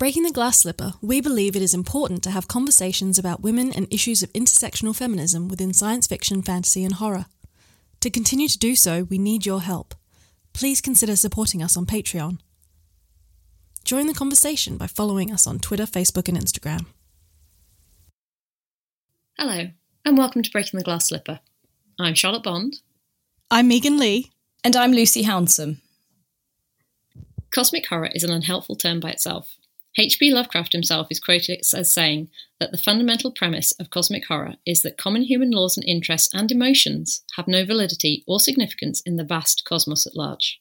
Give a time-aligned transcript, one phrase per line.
[0.00, 3.86] Breaking the Glass Slipper, we believe it is important to have conversations about women and
[3.92, 7.26] issues of intersectional feminism within science fiction, fantasy, and horror.
[8.00, 9.94] To continue to do so, we need your help.
[10.54, 12.38] Please consider supporting us on Patreon.
[13.84, 16.86] Join the conversation by following us on Twitter, Facebook, and Instagram.
[19.36, 19.68] Hello,
[20.06, 21.40] and welcome to Breaking the Glass Slipper.
[21.98, 22.78] I'm Charlotte Bond.
[23.50, 24.30] I'm Megan Leigh.
[24.64, 25.82] And I'm Lucy Hounsom.
[27.50, 29.58] Cosmic horror is an unhelpful term by itself.
[29.98, 30.32] H.P.
[30.32, 32.28] Lovecraft himself is quoted as saying
[32.60, 36.50] that the fundamental premise of cosmic horror is that common human laws and interests and
[36.52, 40.60] emotions have no validity or significance in the vast cosmos at large.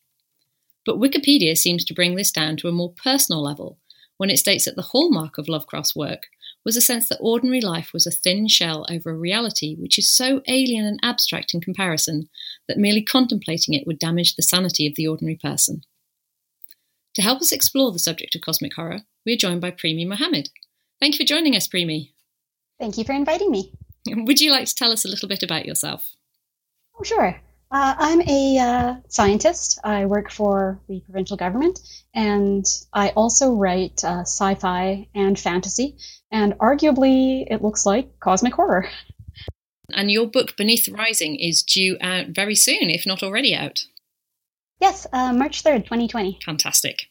[0.83, 3.77] But Wikipedia seems to bring this down to a more personal level
[4.17, 6.23] when it states that the hallmark of Lovecraft's work
[6.65, 10.11] was a sense that ordinary life was a thin shell over a reality which is
[10.11, 12.29] so alien and abstract in comparison
[12.67, 15.81] that merely contemplating it would damage the sanity of the ordinary person.
[17.15, 20.49] To help us explore the subject of cosmic horror, we are joined by Premee Mohamed.
[20.99, 22.11] Thank you for joining us, Premee.
[22.79, 23.73] Thank you for inviting me.
[24.07, 26.09] Would you like to tell us a little bit about yourself?
[26.99, 27.39] Oh, sure.
[27.71, 29.79] Uh, I'm a uh, scientist.
[29.83, 31.79] I work for the provincial government,
[32.15, 35.97] and I also write uh, sci fi and fantasy,
[36.31, 38.89] and arguably, it looks like cosmic horror.
[39.91, 43.85] And your book, Beneath the Rising, is due out very soon, if not already out.
[44.79, 46.37] Yes, uh, March 3rd, 2020.
[46.45, 47.07] Fantastic.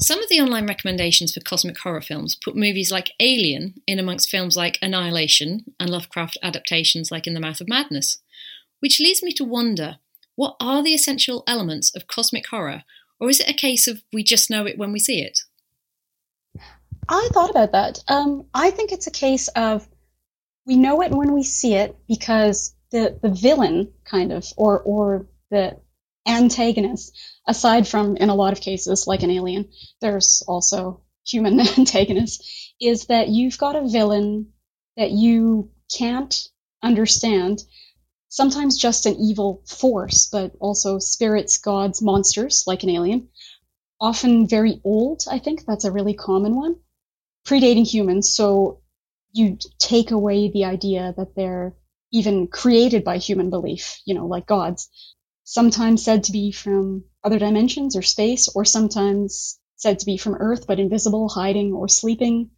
[0.00, 4.28] Some of the online recommendations for cosmic horror films put movies like Alien in amongst
[4.28, 8.18] films like Annihilation and Lovecraft adaptations like In the Mouth of Madness,
[8.80, 9.98] which leads me to wonder
[10.36, 12.82] what are the essential elements of cosmic horror,
[13.20, 15.40] or is it a case of we just know it when we see it?
[17.08, 18.02] I thought about that.
[18.08, 19.86] Um, I think it's a case of
[20.66, 25.26] we know it when we see it because the, the villain, kind of, or, or
[25.50, 25.76] the
[26.26, 29.68] antagonist, aside from in a lot of cases, like an alien,
[30.00, 34.52] there's also human antagonists, is that you've got a villain
[34.96, 36.48] that you can't
[36.82, 37.62] understand.
[38.28, 43.28] Sometimes just an evil force, but also spirits, gods, monsters, like an alien.
[44.00, 46.76] Often very old, I think that's a really common one.
[47.46, 48.80] Predating humans, so
[49.32, 51.74] you take away the idea that they're
[52.12, 54.88] even created by human belief, you know, like gods
[55.44, 60.34] sometimes said to be from other dimensions or space, or sometimes said to be from
[60.34, 62.50] Earth but invisible, hiding, or sleeping,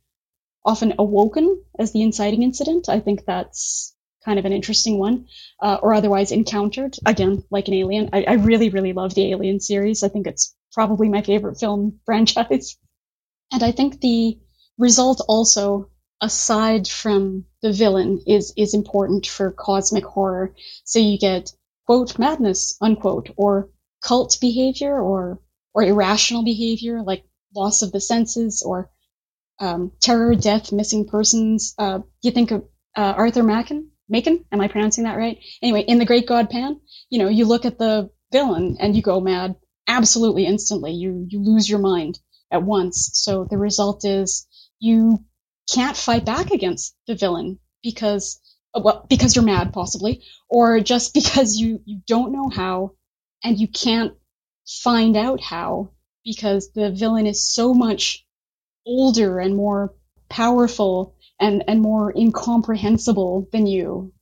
[0.64, 2.88] often awoken as the inciting incident.
[2.88, 3.94] I think that's
[4.24, 5.26] kind of an interesting one,
[5.62, 8.10] uh, or otherwise encountered, again, like an alien.
[8.12, 10.02] I, I really, really love the Alien series.
[10.02, 12.76] I think it's probably my favorite film franchise.
[13.52, 14.38] And I think the
[14.78, 20.54] result also aside from the villain is is important for cosmic horror
[20.84, 21.52] so you get
[21.86, 23.70] quote madness unquote or
[24.02, 25.40] cult behavior or
[25.74, 27.24] or irrational behavior like
[27.54, 28.90] loss of the senses or
[29.60, 31.74] um, terror, death, missing persons.
[31.78, 32.64] Uh, you think of
[32.96, 33.90] uh, Arthur Machen?
[34.08, 34.44] Macon?
[34.52, 35.38] Am I pronouncing that right?
[35.62, 36.80] Anyway, in The Great God Pan,
[37.10, 39.56] you know, you look at the villain and you go mad
[39.88, 40.92] absolutely instantly.
[40.92, 42.20] You you lose your mind
[42.52, 43.10] at once.
[43.14, 44.46] So the result is
[44.78, 45.24] you
[45.72, 48.40] can't fight back against the villain because
[48.76, 52.92] Uh, well, because you're mad, possibly, or just because you, you don't know how
[53.42, 54.14] and you can't
[54.66, 55.90] find out how
[56.24, 58.26] because the villain is so much
[58.86, 59.94] older and more
[60.28, 64.12] powerful and, and more incomprehensible than you.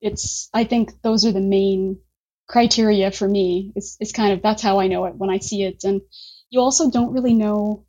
[0.00, 2.00] It's, I think those are the main
[2.48, 3.72] criteria for me.
[3.76, 5.84] It's, it's kind of, that's how I know it when I see it.
[5.84, 6.02] And
[6.50, 7.86] you also don't really know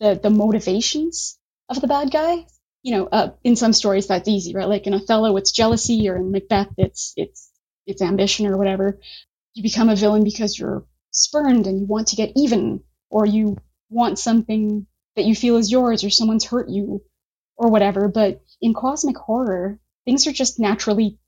[0.00, 1.38] the, the motivations
[1.68, 2.46] of the bad guy
[2.84, 4.68] you know, uh, in some stories that's easy, right?
[4.68, 7.50] Like in Othello, it's jealousy, or in Macbeth, it's it's
[7.86, 9.00] it's ambition or whatever.
[9.54, 13.56] You become a villain because you're spurned and you want to get even, or you
[13.88, 14.86] want something
[15.16, 17.02] that you feel is yours, or someone's hurt you,
[17.56, 18.06] or whatever.
[18.08, 21.18] But in cosmic horror, things are just naturally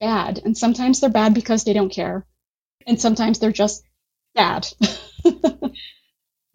[0.00, 2.24] bad, and sometimes they're bad because they don't care,
[2.86, 3.82] and sometimes they're just
[4.36, 4.68] bad.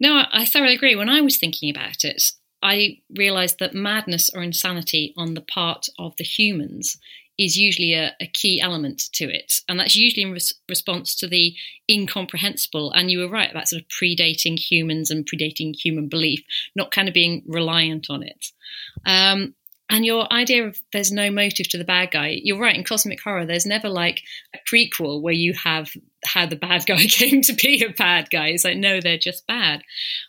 [0.00, 0.96] no, I thoroughly agree.
[0.96, 2.32] When I was thinking about it,
[2.62, 6.98] I realized that madness or insanity on the part of the humans
[7.38, 9.60] is usually a, a key element to it.
[9.68, 11.54] And that's usually in res- response to the
[11.88, 12.90] incomprehensible.
[12.92, 16.42] And you were right about sort of predating humans and predating human belief,
[16.74, 18.46] not kind of being reliant on it.
[19.06, 19.54] Um,
[19.90, 22.76] and your idea of there's no motive to the bad guy, you're right.
[22.76, 24.22] In cosmic horror, there's never like
[24.54, 25.90] a prequel where you have
[26.24, 28.48] how the bad guy came to be a bad guy.
[28.48, 29.82] It's like, no, they're just bad.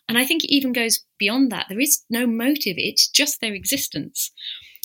[0.07, 1.65] And I think it even goes beyond that.
[1.67, 4.31] There is no motive, it's just their existence.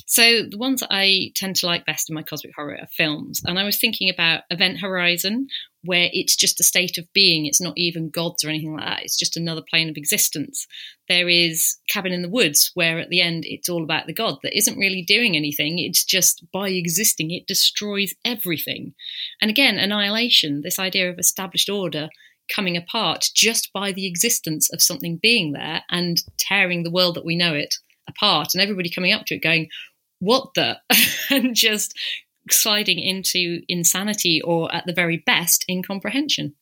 [0.07, 3.43] So the ones that I tend to like best in my cosmic horror are films.
[3.45, 5.47] And I was thinking about Event Horizon,
[5.85, 7.47] where it's just a state of being.
[7.47, 9.03] It's not even gods or anything like that.
[9.03, 10.67] It's just another plane of existence.
[11.09, 14.39] There is Cabin in the Woods, where at the end it's all about the god
[14.43, 15.79] that isn't really doing anything.
[15.79, 18.95] It's just by existing, it destroys everything.
[19.41, 22.09] And again, annihilation, this idea of established order
[22.55, 27.25] coming apart just by the existence of something being there and tearing the world that
[27.25, 27.77] we know it
[28.09, 29.69] apart, and everybody coming up to it going,
[30.19, 30.79] What the?
[31.31, 31.95] and just
[32.51, 36.55] sliding into insanity or at the very best incomprehension.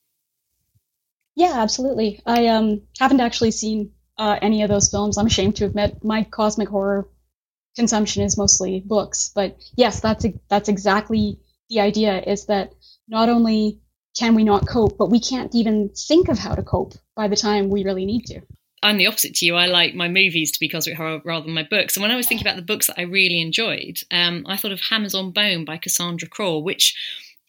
[1.34, 2.20] Yeah, absolutely.
[2.26, 5.17] I um haven't actually seen uh, any of those films.
[5.17, 7.08] I'm ashamed to admit my cosmic horror
[7.76, 12.20] consumption is mostly books, but yes, that's that's exactly the idea.
[12.20, 12.75] Is that
[13.08, 13.81] not only
[14.17, 17.37] can we not cope, but we can't even think of how to cope by the
[17.37, 18.43] time we really need to.
[18.82, 19.55] I'm the opposite to you.
[19.55, 21.96] I like my movies to be cosmic horror rather than my books.
[21.96, 24.73] And when I was thinking about the books that I really enjoyed, um, I thought
[24.73, 26.94] of Hammers on Bone by Cassandra Khaw, which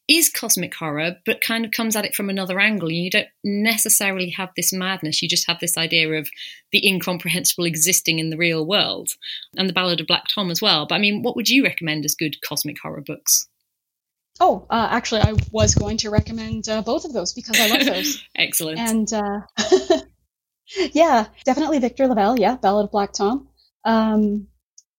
[0.07, 2.91] is cosmic horror, but kind of comes at it from another angle.
[2.91, 5.21] You don't necessarily have this madness.
[5.21, 6.30] You just have this idea of
[6.71, 9.12] the incomprehensible existing in the real world,
[9.57, 10.85] and the Ballad of Black Tom as well.
[10.85, 13.47] But I mean, what would you recommend as good cosmic horror books?
[14.39, 17.85] Oh, uh, actually, I was going to recommend uh, both of those because I love
[17.85, 18.21] those.
[18.35, 18.80] Excellent.
[18.80, 19.41] And uh,
[20.94, 22.39] yeah, definitely Victor LaValle.
[22.39, 23.48] Yeah, Ballad of Black Tom.
[23.86, 24.48] Um,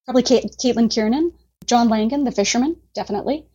[0.04, 1.32] probably Kate, Caitlin Kiernan,
[1.66, 2.76] John Langan, The Fisherman.
[2.94, 3.46] Definitely.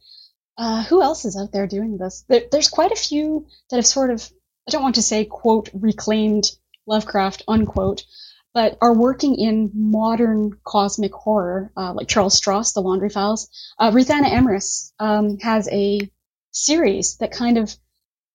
[0.57, 2.25] Uh, who else is out there doing this?
[2.27, 4.29] There, there's quite a few that have sort of,
[4.67, 6.51] I don't want to say quote reclaimed
[6.85, 8.03] Lovecraft unquote,
[8.53, 13.49] but are working in modern cosmic horror, uh, like Charles Stross, The Laundry Files.
[13.77, 16.11] Uh, Ruthanna Emrys um, has a
[16.51, 17.73] series that kind of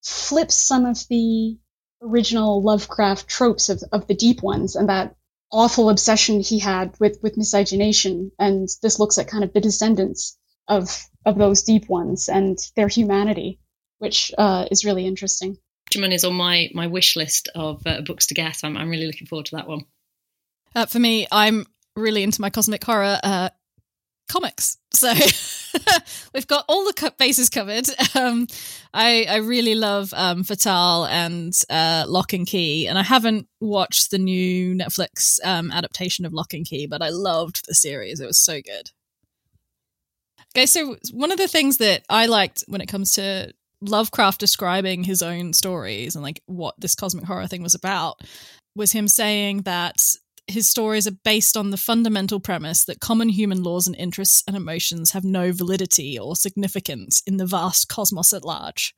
[0.02, 1.58] flips some of the
[2.04, 5.16] original Lovecraft tropes of, of the deep ones and that
[5.50, 8.32] awful obsession he had with, with miscegenation.
[8.38, 10.36] And this looks at kind of the descendants
[10.68, 13.60] of, of those deep ones and their humanity,
[13.98, 15.56] which uh, is really interesting.
[15.88, 18.60] Fisherman is on my, my wish list of uh, books to get.
[18.64, 19.84] I'm, I'm really looking forward to that one.
[20.74, 23.50] Uh, for me, I'm really into my cosmic horror uh,
[24.28, 24.78] comics.
[24.92, 25.12] So
[26.34, 27.86] we've got all the bases covered.
[28.16, 28.46] Um,
[28.92, 34.12] I, I really love um, Fatale and uh, Locke and Key, and I haven't watched
[34.12, 38.20] the new Netflix um, adaptation of Locke and Key, but I loved the series.
[38.20, 38.90] It was so good.
[40.56, 45.02] Okay, so one of the things that I liked when it comes to Lovecraft describing
[45.02, 48.20] his own stories and like what this cosmic horror thing was about
[48.76, 49.96] was him saying that
[50.46, 54.56] his stories are based on the fundamental premise that common human laws and interests and
[54.56, 58.94] emotions have no validity or significance in the vast cosmos at large.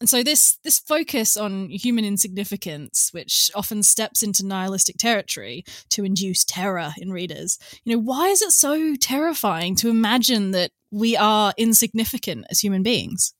[0.00, 6.04] And so this this focus on human insignificance, which often steps into nihilistic territory to
[6.04, 11.16] induce terror in readers, you know, why is it so terrifying to imagine that we
[11.16, 13.34] are insignificant as human beings?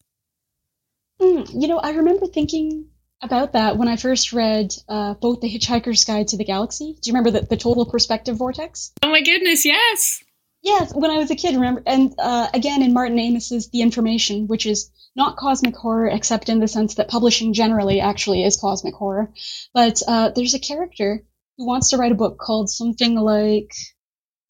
[1.21, 2.89] Mm, you know, I remember thinking
[3.23, 6.97] about that when I first read uh, both The Hitchhiker's Guide to the Galaxy.
[7.01, 8.93] Do you remember the, the total perspective vortex?
[9.03, 10.23] Oh my goodness, yes.
[10.63, 14.47] Yes, when I was a kid, remember, and uh, again in Martin Amis's The Information,
[14.47, 18.95] which is not cosmic horror, except in the sense that publishing generally actually is cosmic
[18.95, 19.33] horror.
[19.73, 21.25] But uh, there's a character
[21.57, 23.73] who wants to write a book called something like,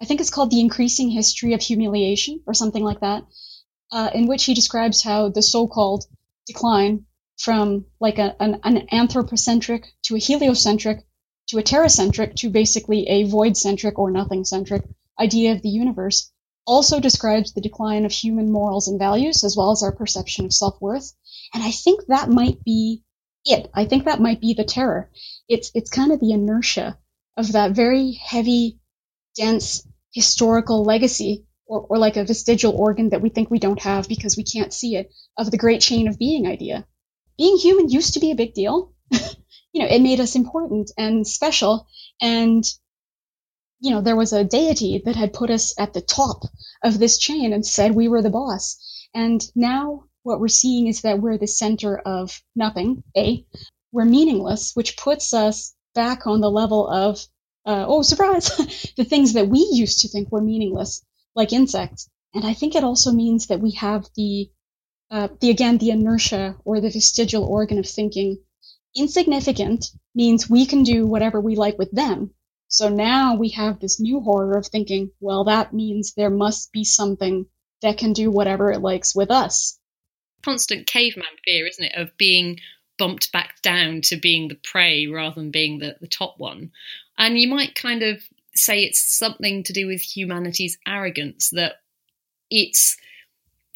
[0.03, 3.25] I think it's called The Increasing History of Humiliation, or something like that,
[3.93, 6.05] uh, in which he describes how the so-called
[6.47, 7.07] decline
[7.41, 11.07] from like a, an, an anthropocentric to a heliocentric
[11.49, 14.83] to a terracentric to basically a void centric or nothing centric
[15.19, 16.31] idea of the universe
[16.67, 20.53] also describes the decline of human morals and values as well as our perception of
[20.53, 21.13] self-worth.
[21.55, 23.03] And i think that might be
[23.45, 23.71] it.
[23.75, 25.11] I think that might be the terror.
[25.49, 26.99] It's it's kind of the inertia
[27.37, 28.79] of that very heavy
[29.35, 34.09] dense historical legacy or, or like a vestigial organ that we think we don't have
[34.09, 36.87] because we can't see it of the great chain of being idea
[37.41, 38.93] being human used to be a big deal.
[39.73, 41.87] you know, it made us important and special.
[42.21, 42.63] And,
[43.81, 46.43] you know, there was a deity that had put us at the top
[46.85, 48.77] of this chain and said we were the boss.
[49.15, 53.47] And now what we're seeing is that we're the center of nothing, A.
[53.91, 57.27] We're meaningless, which puts us back on the level of,
[57.65, 58.51] uh, oh, surprise,
[58.99, 61.03] the things that we used to think were meaningless,
[61.35, 62.11] like insects.
[62.35, 64.51] And I think it also means that we have the
[65.11, 68.39] uh, the again the inertia or the vestigial organ of thinking.
[68.95, 72.33] Insignificant means we can do whatever we like with them.
[72.69, 76.85] So now we have this new horror of thinking well that means there must be
[76.85, 77.47] something
[77.83, 79.79] that can do whatever it likes with us.
[80.43, 82.61] Constant caveman fear isn't it of being
[82.99, 86.71] bumped back down to being the prey rather than being the, the top one.
[87.17, 88.23] And you might kind of
[88.55, 91.77] say it's something to do with humanity's arrogance that
[92.51, 92.97] it's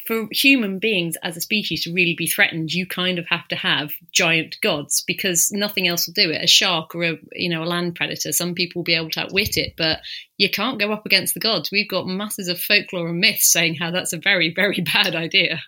[0.05, 3.55] for human beings as a species to really be threatened, you kind of have to
[3.55, 6.43] have giant gods because nothing else will do it.
[6.43, 9.21] A shark or a you know a land predator, some people will be able to
[9.21, 9.99] outwit it, but
[10.37, 11.71] you can't go up against the gods.
[11.71, 15.61] We've got masses of folklore and myths saying how that's a very very bad idea.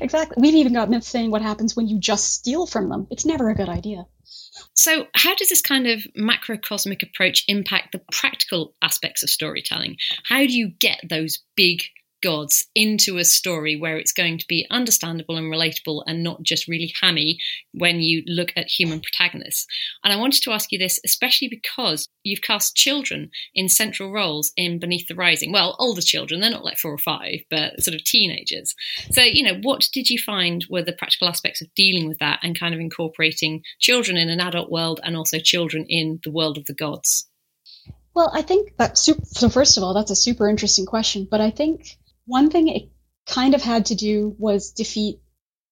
[0.00, 0.36] Exactly.
[0.40, 3.06] We've even got myths saying what happens when you just steal from them.
[3.10, 4.06] It's never a good idea.
[4.74, 9.96] So, how does this kind of macrocosmic approach impact the practical aspects of storytelling?
[10.24, 11.82] How do you get those big
[12.22, 16.68] gods into a story where it's going to be understandable and relatable and not just
[16.68, 17.38] really hammy
[17.72, 19.66] when you look at human protagonists.
[20.02, 24.52] And I wanted to ask you this, especially because you've cast children in central roles
[24.56, 25.52] in Beneath the Rising.
[25.52, 28.74] Well, older children, they're not like four or five, but sort of teenagers.
[29.10, 32.40] So, you know, what did you find were the practical aspects of dealing with that
[32.42, 36.58] and kind of incorporating children in an adult world and also children in the world
[36.58, 37.28] of the gods?
[38.14, 39.50] Well, I think that super, so.
[39.50, 42.90] First of all, that's a super interesting question, but I think one thing it
[43.26, 45.20] kind of had to do was defeat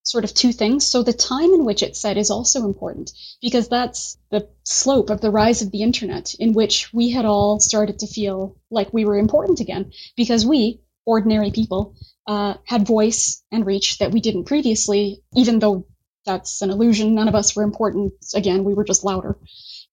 [0.02, 0.86] sort of two things.
[0.86, 5.20] So the time in which it's set is also important because that's the slope of
[5.20, 9.04] the rise of the internet in which we had all started to feel like we
[9.04, 11.96] were important again because we, ordinary people,
[12.26, 15.86] uh, had voice and reach that we didn't previously, even though
[16.26, 17.14] that's an illusion.
[17.14, 18.12] None of us were important.
[18.34, 19.38] Again, we were just louder.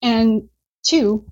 [0.02, 0.48] And
[0.82, 1.26] two,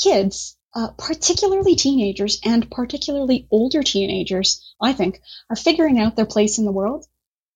[0.00, 6.58] kids uh, particularly teenagers and particularly older teenagers, I think, are figuring out their place
[6.58, 7.06] in the world.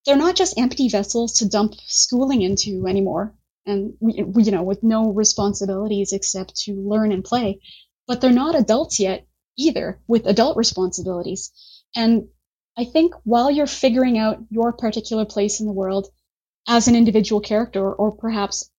[0.04, 4.62] They're not just empty vessels to dump schooling into anymore, and we, we, you know,
[4.62, 7.60] with no responsibilities except to learn and play.
[8.06, 11.50] But they're not adults yet either, with adult responsibilities.
[11.96, 12.28] And
[12.76, 16.08] I think while you're figuring out your particular place in the world
[16.68, 18.70] as an individual character, or perhaps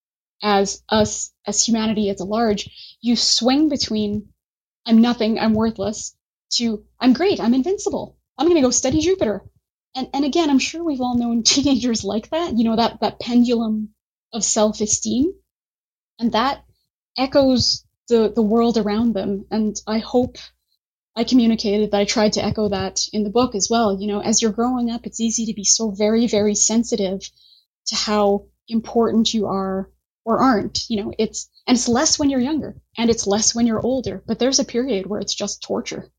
[0.42, 4.28] as us, as humanity as a large, you swing between
[4.86, 6.16] I'm nothing, I'm worthless,
[6.54, 8.16] to I'm great, I'm invincible.
[8.36, 9.42] I'm going to go study Jupiter.
[9.94, 13.20] And and again, I'm sure we've all known teenagers like that, you know, that that
[13.20, 13.94] pendulum
[14.32, 15.32] of self-esteem.
[16.18, 16.64] And that
[17.16, 20.38] echoes the the world around them and I hope
[21.18, 24.00] I communicated that I tried to echo that in the book as well.
[24.00, 27.28] You know, as you're growing up, it's easy to be so very, very sensitive
[27.86, 29.90] to how important you are
[30.28, 30.84] or aren't.
[30.90, 34.22] You know, it's and it's less when you're younger and it's less when you're older.
[34.26, 36.10] But there's a period where it's just torture.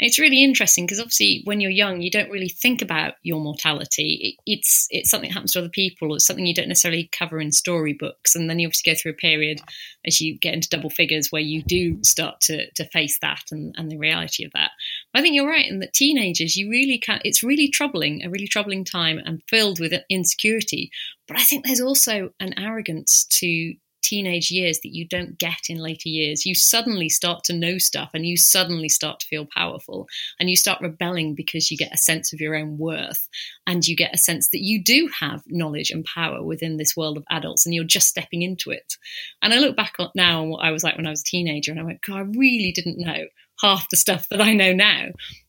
[0.00, 4.38] It's really interesting because obviously when you're young, you don't really think about your mortality.
[4.46, 6.14] It's it's something that happens to other people.
[6.14, 8.34] It's something you don't necessarily cover in storybooks.
[8.34, 9.60] And then you obviously go through a period
[10.06, 13.74] as you get into double figures where you do start to to face that and,
[13.76, 14.70] and the reality of that.
[15.18, 17.20] I think you're right in that teenagers, you really can.
[17.24, 20.92] It's really troubling, a really troubling time and filled with insecurity.
[21.26, 25.78] But I think there's also an arrogance to teenage years that you don't get in
[25.78, 26.46] later years.
[26.46, 30.06] You suddenly start to know stuff and you suddenly start to feel powerful
[30.38, 33.28] and you start rebelling because you get a sense of your own worth
[33.66, 37.16] and you get a sense that you do have knowledge and power within this world
[37.16, 38.94] of adults and you're just stepping into it.
[39.42, 41.24] And I look back on now on what I was like when I was a
[41.24, 43.24] teenager and I went, God, I really didn't know
[43.60, 45.06] half the stuff that I know now.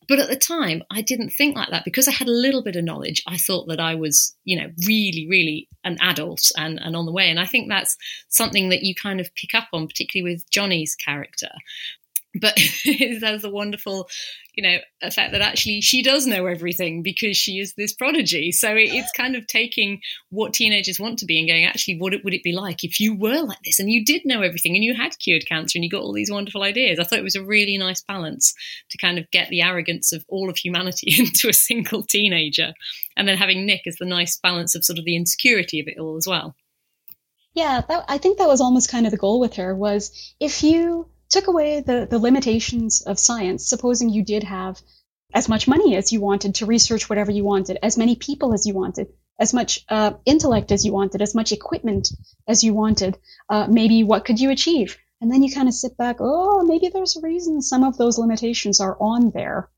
[0.08, 2.74] But at the time, I didn't think like that because I had a little bit
[2.74, 3.22] of knowledge.
[3.28, 7.12] I thought that I was, you know, really, really an adult and, and on the
[7.12, 7.30] way.
[7.30, 7.96] And I think that's
[8.28, 11.50] something that you kind of pick up on, particularly with Johnny's character
[12.34, 14.08] but it has a wonderful
[14.54, 18.52] you know effect that actually she does know everything because she is this prodigy.
[18.52, 22.34] So it's kind of taking what teenagers want to be and going actually what would
[22.34, 24.94] it be like if you were like this and you did know everything and you
[24.94, 26.98] had cured cancer and you got all these wonderful ideas?
[26.98, 28.54] I thought it was a really nice balance
[28.90, 32.72] to kind of get the arrogance of all of humanity into a single teenager
[33.16, 35.98] and then having nick as the nice balance of sort of the insecurity of it
[35.98, 36.54] all as well.
[37.54, 40.62] Yeah that, i think that was almost kind of the goal with her was if
[40.62, 44.80] you took away the, the limitations of science, supposing you did have
[45.32, 48.66] as much money as you wanted to research whatever you wanted, as many people as
[48.66, 49.08] you wanted,
[49.38, 52.10] as much uh, intellect as you wanted, as much equipment
[52.48, 53.16] as you wanted,
[53.48, 54.98] uh, maybe what could you achieve?
[55.20, 58.18] And then you kind of sit back, oh, maybe there's a reason some of those
[58.18, 59.70] limitations are on there.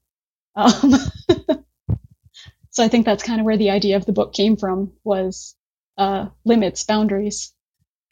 [0.55, 0.95] Um,
[2.71, 5.55] so I think that's kind of where the idea of the book came from was
[5.99, 7.53] uh, limits, boundaries.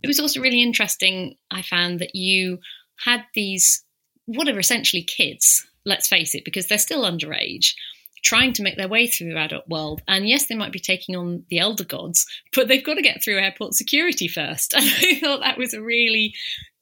[0.02, 2.58] It was also really interesting, I found, that you
[3.04, 3.84] had these,
[4.26, 7.74] what are essentially kids, let's face it, because they're still underage,
[8.22, 10.02] trying to make their way through the adult world.
[10.06, 13.22] And yes, they might be taking on the elder gods, but they've got to get
[13.22, 14.74] through airport security first.
[14.76, 16.34] And I thought that was a really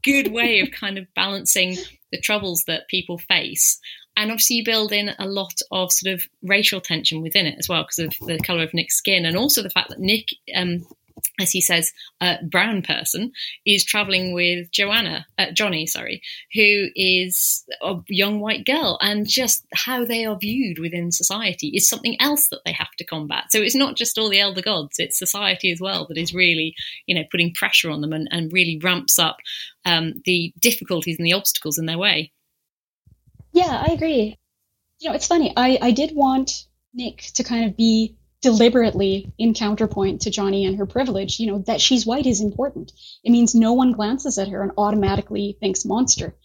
[0.02, 1.76] good way of kind of balancing
[2.12, 3.78] the troubles that people face.
[4.16, 7.68] And obviously, you build in a lot of sort of racial tension within it as
[7.68, 10.84] well because of the color of Nick's skin, and also the fact that Nick um,
[11.40, 13.32] as he says, a brown person
[13.66, 16.22] is traveling with Joanna, uh, Johnny, sorry,
[16.54, 21.88] who is a young white girl, and just how they are viewed within society is
[21.88, 23.44] something else that they have to combat.
[23.50, 26.74] So it's not just all the elder gods; it's society as well that is really,
[27.06, 29.38] you know, putting pressure on them and, and really ramps up
[29.84, 32.32] um, the difficulties and the obstacles in their way.
[33.52, 34.38] Yeah, I agree.
[35.00, 35.52] You know, it's funny.
[35.56, 40.76] I I did want Nick to kind of be deliberately in counterpoint to Johnny and
[40.76, 42.92] her privilege, you know, that she's white is important.
[43.24, 46.36] It means no one glances at her and automatically thinks monster.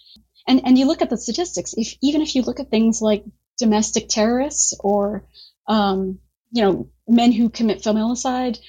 [0.47, 3.23] And and you look at the statistics, if even if you look at things like
[3.57, 5.25] domestic terrorists or
[5.67, 6.19] um,
[6.51, 8.59] you know, men who commit familicide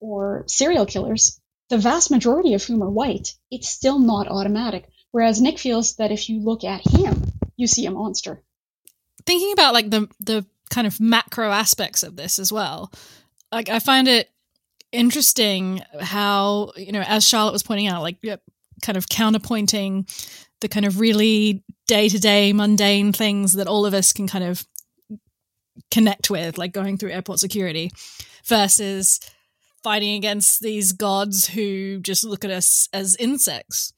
[0.00, 4.88] or serial killers, the vast majority of whom are white, it's still not automatic.
[5.10, 7.22] Whereas Nick feels that if you look at him,
[7.56, 8.42] you see a monster.
[9.26, 12.92] Thinking about like the the kind of macro aspects of this as well.
[13.52, 14.30] Like I find it
[14.92, 18.18] interesting how you know, as Charlotte was pointing out, like
[18.82, 20.08] kind of counterpointing
[20.60, 24.44] the kind of really day to day mundane things that all of us can kind
[24.44, 24.66] of
[25.90, 27.90] connect with, like going through airport security,
[28.46, 29.20] versus
[29.82, 33.92] fighting against these gods who just look at us as insects.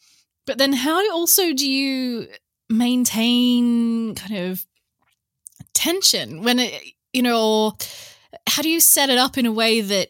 [0.47, 2.29] But then, how also do you
[2.69, 4.67] maintain kind of
[5.77, 7.77] tension when it, you know,
[8.49, 10.09] how do you set it up in a way that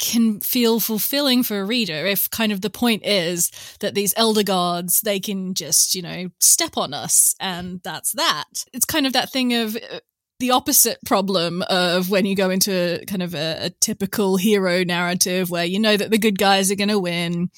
[0.00, 4.42] can feel fulfilling for a reader if kind of the point is that these elder
[4.42, 8.64] gods they can just you know step on us and that's that.
[8.72, 10.00] It's kind of that thing of uh,
[10.40, 15.48] the opposite problem of when you go into kind of a, a typical hero narrative
[15.48, 17.50] where you know that the good guys are going to win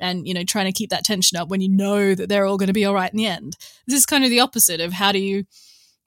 [0.00, 2.58] and you know trying to keep that tension up when you know that they're all
[2.58, 3.56] going to be all right in the end.
[3.86, 5.44] This is kind of the opposite of how do you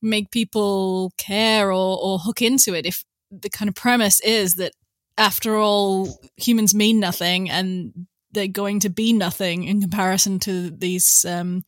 [0.01, 4.74] make people care or, or hook into it if the kind of premise is that
[5.18, 11.25] after all humans mean nothing and they're going to be nothing in comparison to these
[11.25, 11.63] um,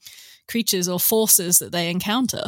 [0.47, 2.45] creatures or forces that they encounter.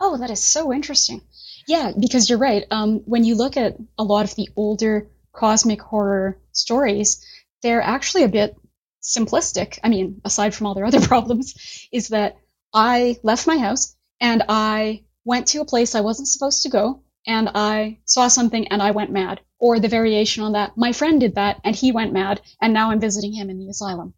[0.00, 1.20] Oh that is so interesting.
[1.68, 2.64] Yeah because you're right.
[2.70, 7.24] Um, when you look at a lot of the older cosmic horror stories
[7.62, 8.56] they're actually a bit
[9.02, 9.78] simplistic.
[9.84, 12.38] I mean aside from all their other problems is that
[12.72, 13.94] i left my house
[14.24, 18.68] and I went to a place I wasn't supposed to go and I saw something
[18.68, 19.40] and I went mad.
[19.58, 22.90] Or the variation on that, my friend did that and he went mad and now
[22.90, 24.14] I'm visiting him in the asylum.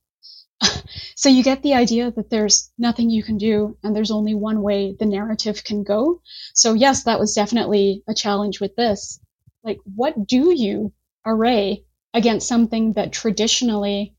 [1.16, 4.62] so you get the idea that there's nothing you can do and there's only one
[4.62, 6.22] way the narrative can go.
[6.54, 9.18] So yes, that was definitely a challenge with this.
[9.64, 10.92] Like, what do you
[11.26, 11.82] array
[12.14, 14.14] against something that traditionally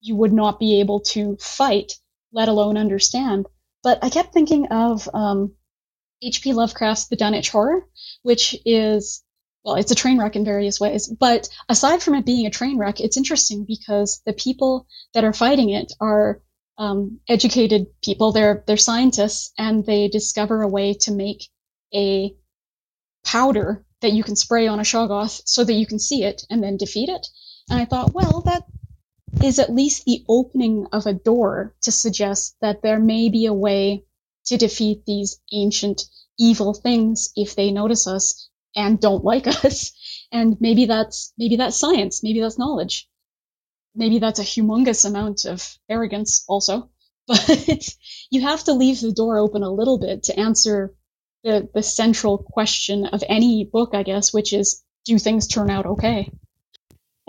[0.00, 1.92] you would not be able to fight,
[2.32, 3.46] let alone understand?
[3.82, 5.54] But I kept thinking of um,
[6.22, 6.52] H.P.
[6.52, 7.86] Lovecraft's The Dunwich Horror,
[8.22, 9.22] which is
[9.64, 11.08] well, it's a train wreck in various ways.
[11.08, 15.32] But aside from it being a train wreck, it's interesting because the people that are
[15.32, 16.40] fighting it are
[16.78, 18.32] um, educated people.
[18.32, 21.48] They're they're scientists, and they discover a way to make
[21.94, 22.34] a
[23.24, 26.62] powder that you can spray on a shoggoth so that you can see it and
[26.62, 27.26] then defeat it.
[27.68, 28.62] And I thought, well, that
[29.42, 33.52] is at least the opening of a door to suggest that there may be a
[33.52, 34.04] way
[34.46, 36.04] to defeat these ancient
[36.38, 39.92] evil things if they notice us and don't like us.
[40.32, 43.08] And maybe that's maybe that's science, maybe that's knowledge.
[43.94, 46.90] Maybe that's a humongous amount of arrogance also.
[47.26, 47.94] But
[48.30, 50.94] you have to leave the door open a little bit to answer
[51.44, 55.84] the, the central question of any book, I guess, which is do things turn out
[55.84, 56.30] okay?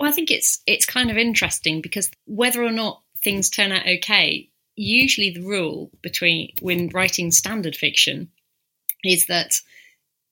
[0.00, 3.86] Well, I think it's it's kind of interesting because whether or not things turn out
[3.86, 8.30] okay, usually the rule between when writing standard fiction
[9.04, 9.60] is that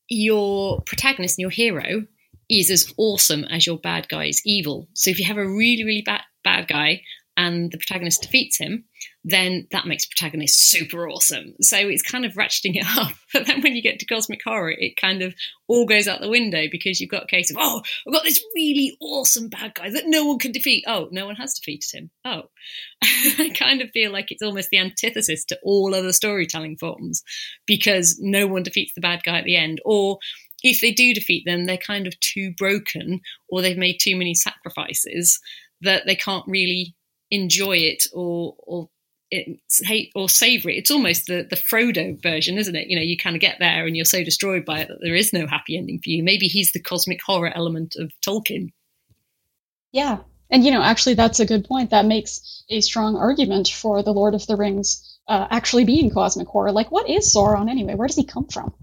[0.08, 2.06] your protagonist and your hero
[2.48, 4.88] is as awesome as your bad guy is evil.
[4.94, 7.02] So if you have a really really bad bad guy
[7.36, 8.84] and the protagonist defeats him,
[9.30, 11.54] then that makes protagonist super awesome.
[11.60, 13.12] So it's kind of ratcheting it up.
[13.32, 15.34] But then when you get to cosmic horror, it kind of
[15.66, 18.42] all goes out the window because you've got a case of, oh, I've got this
[18.54, 20.84] really awesome bad guy that no one can defeat.
[20.86, 22.10] Oh, no one has defeated him.
[22.24, 22.44] Oh.
[23.02, 27.22] I kind of feel like it's almost the antithesis to all other storytelling forms
[27.66, 29.80] because no one defeats the bad guy at the end.
[29.84, 30.18] Or
[30.62, 34.34] if they do defeat them, they're kind of too broken or they've made too many
[34.34, 35.38] sacrifices
[35.82, 36.94] that they can't really
[37.30, 38.88] enjoy it or or
[39.30, 40.76] it's hate or savory.
[40.76, 42.88] It's almost the the Frodo version, isn't it?
[42.88, 45.14] You know, you kind of get there and you're so destroyed by it that there
[45.14, 46.22] is no happy ending for you.
[46.22, 48.72] Maybe he's the cosmic horror element of Tolkien.
[49.92, 50.18] Yeah,
[50.50, 51.90] and you know, actually, that's a good point.
[51.90, 56.48] That makes a strong argument for the Lord of the Rings uh, actually being cosmic
[56.48, 56.72] horror.
[56.72, 57.94] Like, what is Sauron anyway?
[57.94, 58.74] Where does he come from?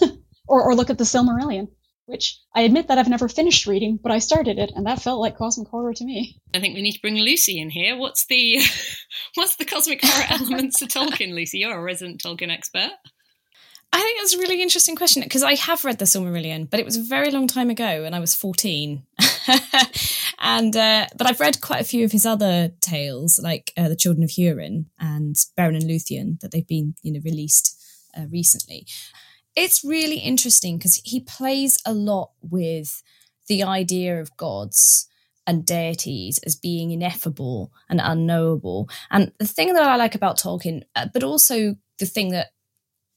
[0.48, 1.68] or or look at the Silmarillion.
[2.06, 5.20] Which I admit that I've never finished reading, but I started it, and that felt
[5.20, 6.40] like cosmic horror to me.
[6.54, 7.96] I think we need to bring Lucy in here.
[7.96, 8.60] What's the
[9.34, 11.58] what's the cosmic horror elements to Tolkien, Lucy?
[11.58, 12.92] You're a resident Tolkien expert.
[13.92, 16.84] I think that's a really interesting question because I have read the Silmarillion, but it
[16.84, 19.04] was a very long time ago, and I was fourteen.
[20.40, 23.96] and uh, but I've read quite a few of his other tales, like uh, the
[23.96, 27.82] Children of Hurin and Beren and Luthien, that they've been you know released
[28.16, 28.86] uh, recently.
[29.56, 33.02] It's really interesting because he plays a lot with
[33.48, 35.08] the idea of gods
[35.46, 38.88] and deities as being ineffable and unknowable.
[39.10, 42.48] And the thing that I like about Tolkien, uh, but also the thing that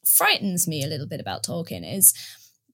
[0.06, 2.14] frightens me a little bit about Tolkien is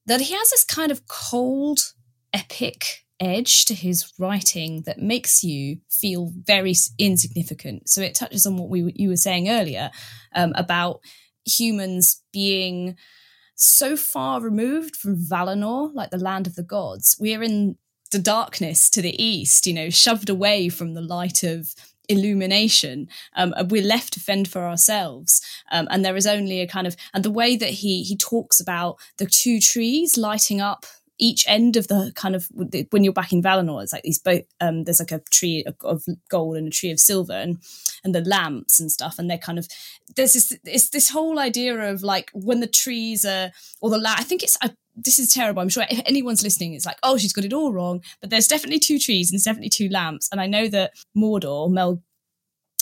[0.06, 1.94] that he has this kind of cold,
[2.34, 7.90] epic edge to his writing that makes you feel very insignificant.
[7.90, 9.90] So it touches on what we you were saying earlier
[10.36, 11.00] um, about
[11.46, 12.98] humans being
[13.56, 17.16] so far removed from Valinor, like the land of the gods.
[17.20, 17.78] We're in
[18.12, 21.74] the darkness to the east, you know, shoved away from the light of
[22.08, 23.08] illumination.
[23.36, 25.42] Um, we're left to fend for ourselves,
[25.72, 28.60] um, and there is only a kind of and the way that he he talks
[28.60, 30.86] about the two trees lighting up
[31.18, 32.48] each end of the kind of
[32.90, 34.44] when you're back in Valinor, it's like these both.
[34.60, 37.58] Um, there's like a tree of gold and a tree of silver, and
[38.04, 39.68] and the lamps and stuff, and they're kind of
[40.16, 43.52] there's this it's this whole idea of like when the trees are
[43.82, 45.62] or the la- I think it's I, this is terrible.
[45.62, 48.48] I'm sure if anyone's listening, it's like oh she's got it all wrong, but there's
[48.48, 52.02] definitely two trees and there's definitely two lamps, and I know that Mordor Mel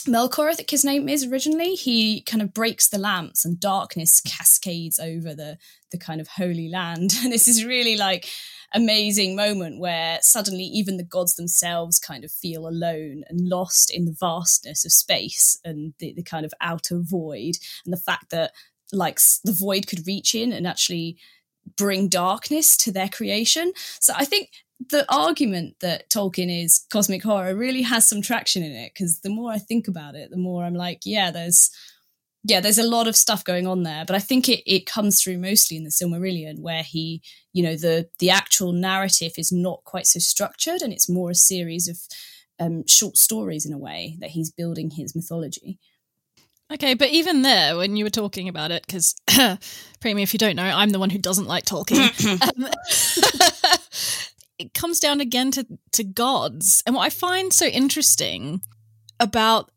[0.07, 4.21] Melkor, I think his name is originally, he kind of breaks the lamps and darkness
[4.21, 5.57] cascades over the
[5.91, 7.13] the kind of holy land.
[7.23, 8.27] And this is really like
[8.73, 14.05] amazing moment where suddenly even the gods themselves kind of feel alone and lost in
[14.05, 18.51] the vastness of space and the, the kind of outer void and the fact that
[18.91, 21.17] like the void could reach in and actually
[21.77, 23.73] bring darkness to their creation.
[23.99, 24.49] So I think
[24.89, 29.30] the argument that Tolkien is cosmic horror really has some traction in it because the
[29.30, 31.69] more I think about it, the more I'm like, yeah, there's
[32.46, 35.22] yeah, there's a lot of stuff going on there, but I think it it comes
[35.22, 37.22] through mostly in the Silmarillion, where he,
[37.54, 41.36] you know, the the actual narrative is not quite so structured, and it's more a
[41.36, 41.98] series of
[42.60, 45.80] um, short stories in a way that he's building his mythology.
[46.72, 50.56] Okay, but even there, when you were talking about it, because Premee, if you don't
[50.56, 52.10] know, I'm the one who doesn't like Tolkien.
[52.41, 53.78] um,
[54.63, 58.62] it comes down again to to gods, and what I find so interesting
[59.19, 59.71] about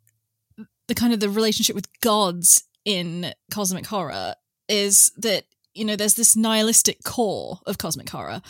[0.89, 4.35] the kind of the relationship with gods in cosmic horror
[4.69, 5.45] is that
[5.75, 8.41] you know there's this nihilistic core of cosmic horror.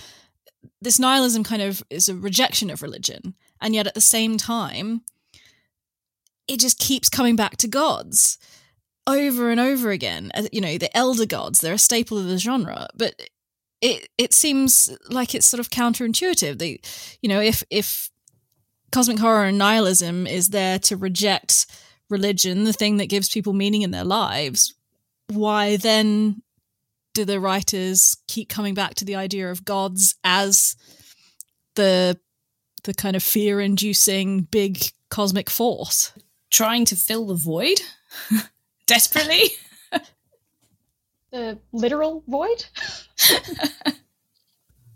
[0.81, 3.35] This nihilism kind of is a rejection of religion.
[3.61, 5.03] And yet at the same time
[6.47, 8.39] it just keeps coming back to gods
[9.07, 10.31] over and over again.
[10.35, 12.89] Uh, you know the elder gods they're a staple of the genre.
[12.95, 13.21] But
[13.81, 16.81] it it seems like it's sort of counterintuitive they
[17.21, 18.11] you know if if
[18.91, 21.67] cosmic horror and nihilism is there to reject
[22.09, 24.75] religion, the thing that gives people meaning in their lives,
[25.29, 26.43] why then
[27.15, 30.77] do the writers keep coming back to the idea of gods as
[31.75, 32.19] the
[32.85, 36.13] the kind of fear inducing big cosmic force?
[36.51, 37.81] Trying to fill the void
[38.87, 39.51] desperately.
[41.37, 42.65] the literal void?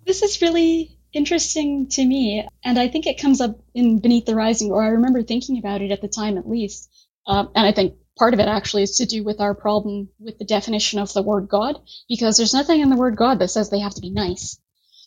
[0.06, 2.46] this is really interesting to me.
[2.64, 5.82] And I think it comes up in Beneath the Rising, or I remember thinking about
[5.82, 6.90] it at the time at least.
[7.26, 10.38] Um, and I think part of it actually is to do with our problem with
[10.38, 13.68] the definition of the word God, because there's nothing in the word God that says
[13.68, 14.58] they have to be nice.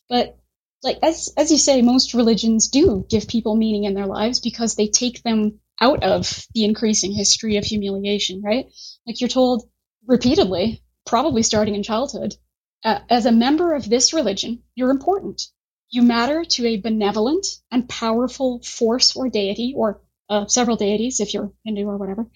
[0.09, 0.37] But
[0.83, 4.75] like as as you say, most religions do give people meaning in their lives because
[4.75, 8.65] they take them out of the increasing history of humiliation, right?
[9.07, 9.63] Like you're told
[10.05, 12.35] repeatedly, probably starting in childhood,
[12.83, 15.41] uh, as a member of this religion, you're important.
[15.89, 21.33] You matter to a benevolent and powerful force or deity, or uh, several deities if
[21.33, 22.27] you're Hindu or whatever.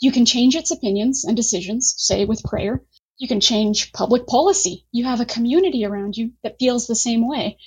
[0.00, 2.84] You can change its opinions and decisions, say with prayer.
[3.18, 4.86] You can change public policy.
[4.92, 7.58] You have a community around you that feels the same way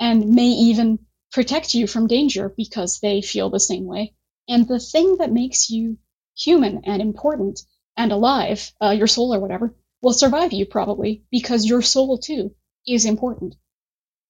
[0.00, 1.00] and may even
[1.32, 4.14] protect you from danger because they feel the same way.
[4.48, 5.98] And the thing that makes you
[6.36, 7.60] human and important
[7.96, 12.54] and alive, uh, your soul or whatever, will survive you probably because your soul too
[12.86, 13.54] is important.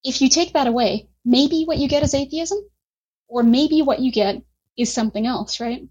[0.05, 2.59] If you take that away, maybe what you get is atheism,
[3.29, 4.43] or maybe what you get
[4.77, 5.89] is something else, right?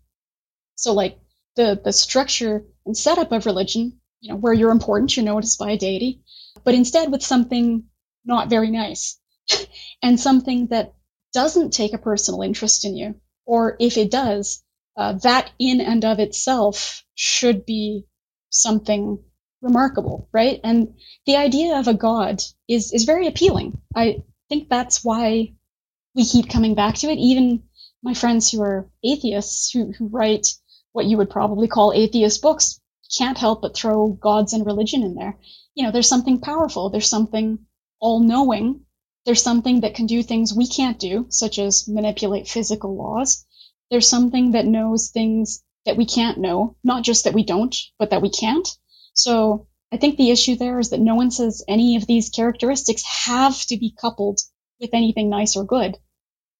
[0.75, 1.19] So like
[1.55, 5.71] the the structure and setup of religion, you know, where you're important, you're noticed by
[5.71, 6.21] a deity,
[6.63, 7.85] but instead with something
[8.25, 9.19] not very nice
[10.03, 10.93] and something that
[11.33, 14.63] doesn't take a personal interest in you, or if it does,
[14.95, 18.05] uh, that in and of itself should be
[18.49, 19.23] something
[19.61, 20.59] remarkable, right?
[20.63, 23.81] And the idea of a god is is very appealing.
[23.95, 25.53] I think that's why
[26.15, 27.17] we keep coming back to it.
[27.17, 27.63] Even
[28.03, 30.47] my friends who are atheists who, who write
[30.91, 32.79] what you would probably call atheist books
[33.17, 35.37] can't help but throw gods and religion in there.
[35.75, 37.59] You know, there's something powerful, there's something
[37.99, 38.85] all knowing,
[39.25, 43.45] there's something that can do things we can't do, such as manipulate physical laws.
[43.89, 48.09] There's something that knows things that we can't know, not just that we don't, but
[48.11, 48.67] that we can't.
[49.17, 53.03] So I think the issue there is that no one says any of these characteristics
[53.25, 54.39] have to be coupled
[54.79, 55.97] with anything nice or good,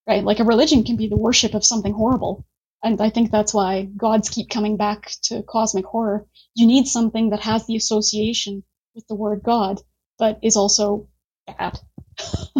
[0.07, 0.23] right?
[0.23, 2.45] Like a religion can be the worship of something horrible.
[2.83, 6.25] And I think that's why gods keep coming back to cosmic horror.
[6.55, 8.63] You need something that has the association
[8.95, 9.79] with the word God,
[10.17, 11.09] but is also
[11.45, 11.79] bad.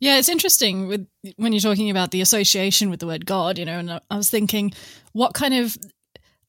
[0.00, 1.06] yeah, it's interesting with
[1.36, 4.30] when you're talking about the association with the word God, you know, and I was
[4.30, 4.72] thinking,
[5.12, 5.76] what kind of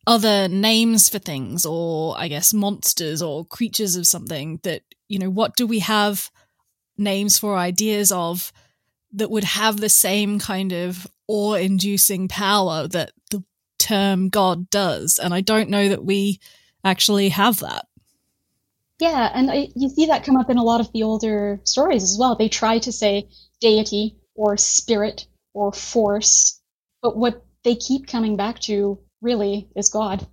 [0.07, 5.29] other names for things, or I guess monsters or creatures of something that, you know,
[5.29, 6.29] what do we have
[6.97, 8.53] names for ideas of
[9.13, 13.43] that would have the same kind of awe inducing power that the
[13.79, 15.19] term God does?
[15.21, 16.39] And I don't know that we
[16.83, 17.87] actually have that.
[18.99, 22.03] Yeah, and I, you see that come up in a lot of the older stories
[22.03, 22.35] as well.
[22.35, 23.27] They try to say
[23.59, 26.61] deity or spirit or force,
[27.01, 30.25] but what they keep coming back to really is God.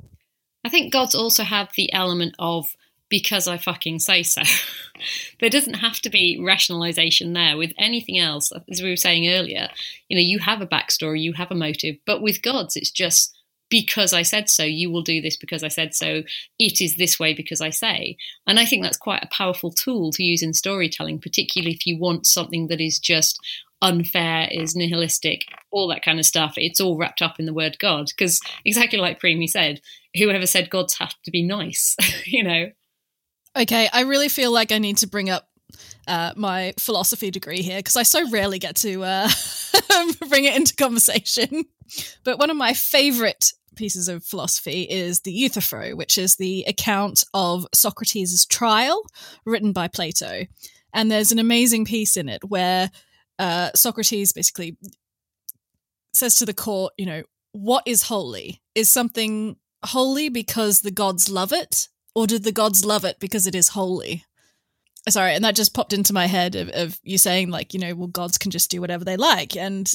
[0.65, 2.77] I think gods also have the element of
[3.09, 4.43] because I fucking say so.
[5.41, 7.57] there doesn't have to be rationalization there.
[7.57, 9.69] With anything else, as we were saying earlier,
[10.09, 13.35] you know, you have a backstory, you have a motive, but with gods, it's just
[13.69, 16.23] because I said so, you will do this because I said so.
[16.59, 18.17] It is this way because I say.
[18.47, 21.99] And I think that's quite a powerful tool to use in storytelling, particularly if you
[21.99, 23.41] want something that is just
[23.83, 26.55] unfair, is nihilistic, all that kind of stuff.
[26.57, 28.07] It's all wrapped up in the word God.
[28.07, 29.81] Because exactly like Premee said,
[30.17, 32.67] whoever said gods have to be nice, you know?
[33.55, 35.49] Okay, I really feel like I need to bring up
[36.07, 39.29] uh, my philosophy degree here because I so rarely get to uh,
[40.29, 41.65] bring it into conversation.
[42.25, 47.25] But one of my favorite pieces of philosophy is the Euthyphro, which is the account
[47.35, 49.05] of Socrates' trial
[49.45, 50.47] written by Plato.
[50.95, 52.91] And there's an amazing piece in it where
[53.39, 54.77] uh, Socrates basically
[56.15, 58.63] says to the court, you know, what is holy?
[58.75, 61.89] Is something holy because the gods love it?
[62.15, 64.25] Or did the gods love it because it is holy?
[65.09, 67.95] Sorry, and that just popped into my head of, of you saying, like, you know,
[67.95, 69.57] well, gods can just do whatever they like.
[69.57, 69.91] And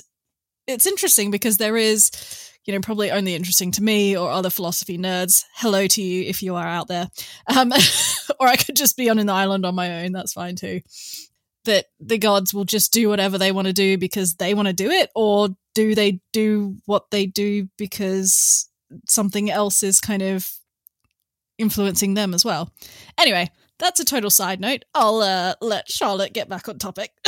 [0.65, 2.11] it's interesting because there is
[2.67, 5.45] you know, probably only interesting to me or other philosophy nerds.
[5.55, 7.09] Hello to you if you are out there.
[7.47, 7.71] Um,
[8.39, 10.11] or I could just be on an island on my own.
[10.11, 10.81] That's fine too.
[11.67, 14.73] That the gods will just do whatever they want to do because they want to
[14.73, 18.69] do it, or do they do what they do because
[19.05, 20.49] something else is kind of
[21.57, 22.71] influencing them as well?
[23.19, 23.49] Anyway,
[23.79, 24.85] that's a total side note.
[24.95, 27.11] I'll uh, let Charlotte get back on topic.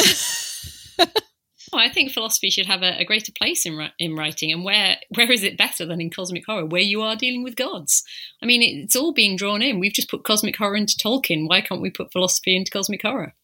[1.73, 5.31] I think philosophy should have a, a, greater place in in writing, and where where
[5.31, 8.03] is it better than in cosmic horror, where you are dealing with gods?
[8.41, 9.79] I mean, it's all being drawn in.
[9.79, 11.47] We've just put cosmic horror into Tolkien.
[11.47, 13.35] Why can't we put philosophy into cosmic horror?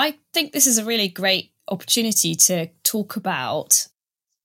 [0.00, 3.86] I think this is a really great opportunity to talk about.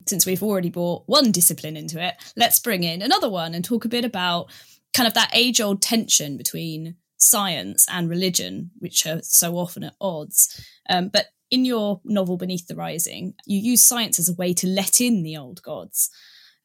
[0.06, 3.86] Since we've already brought one discipline into it, let's bring in another one and talk
[3.86, 4.52] a bit about
[4.94, 9.96] kind of that age old tension between science and religion, which are so often at
[10.02, 10.62] odds.
[10.90, 14.68] Um, but in your novel Beneath the Rising, you use science as a way to
[14.68, 16.10] let in the old gods.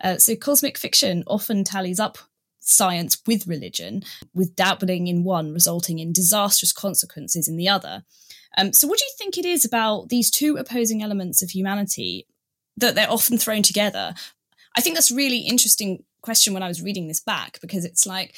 [0.02, 2.18] Uh, so cosmic fiction often tallies up
[2.58, 4.02] science with religion,
[4.34, 8.02] with dabbling in one resulting in disastrous consequences in the other.
[8.56, 12.26] Um, so, what do you think it is about these two opposing elements of humanity
[12.76, 14.14] that they're often thrown together?
[14.76, 18.06] I think that's a really interesting question when I was reading this back because it's
[18.06, 18.34] like,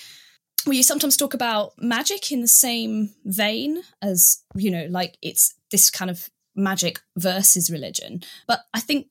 [0.66, 5.54] well, you sometimes talk about magic in the same vein as, you know, like it's
[5.70, 8.22] this kind of magic versus religion.
[8.46, 9.08] But I think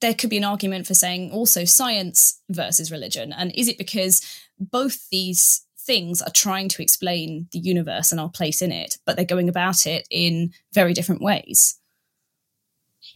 [0.00, 3.32] there could be an argument for saying also science versus religion.
[3.32, 4.22] And is it because
[4.58, 9.16] both these things are trying to explain the universe and our place in it, but
[9.16, 11.80] they're going about it in very different ways?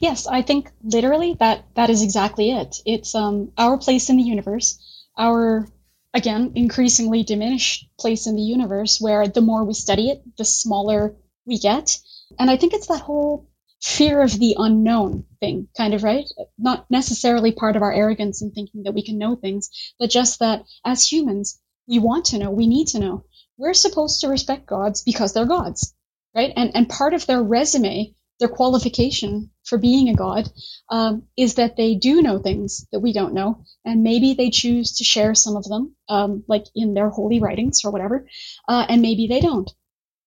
[0.01, 2.79] Yes, I think literally that that is exactly it.
[2.85, 4.77] It's um, our place in the universe,
[5.17, 5.69] our
[6.13, 11.15] again increasingly diminished place in the universe, where the more we study it, the smaller
[11.47, 12.01] we get.
[12.41, 13.49] And I think it's that whole
[13.81, 16.25] fear of the unknown thing, kind of, right?
[16.59, 20.41] Not necessarily part of our arrogance in thinking that we can know things, but just
[20.41, 23.25] that as humans, we want to know, we need to know.
[23.57, 25.95] We're supposed to respect gods because they're gods,
[26.35, 26.53] right?
[26.57, 30.49] And, and part of their resume their qualification for being a god
[30.91, 34.97] um, is that they do know things that we don't know, and maybe they choose
[34.97, 38.27] to share some of them, um, like in their holy writings or whatever,
[38.69, 39.71] uh, and maybe they don't.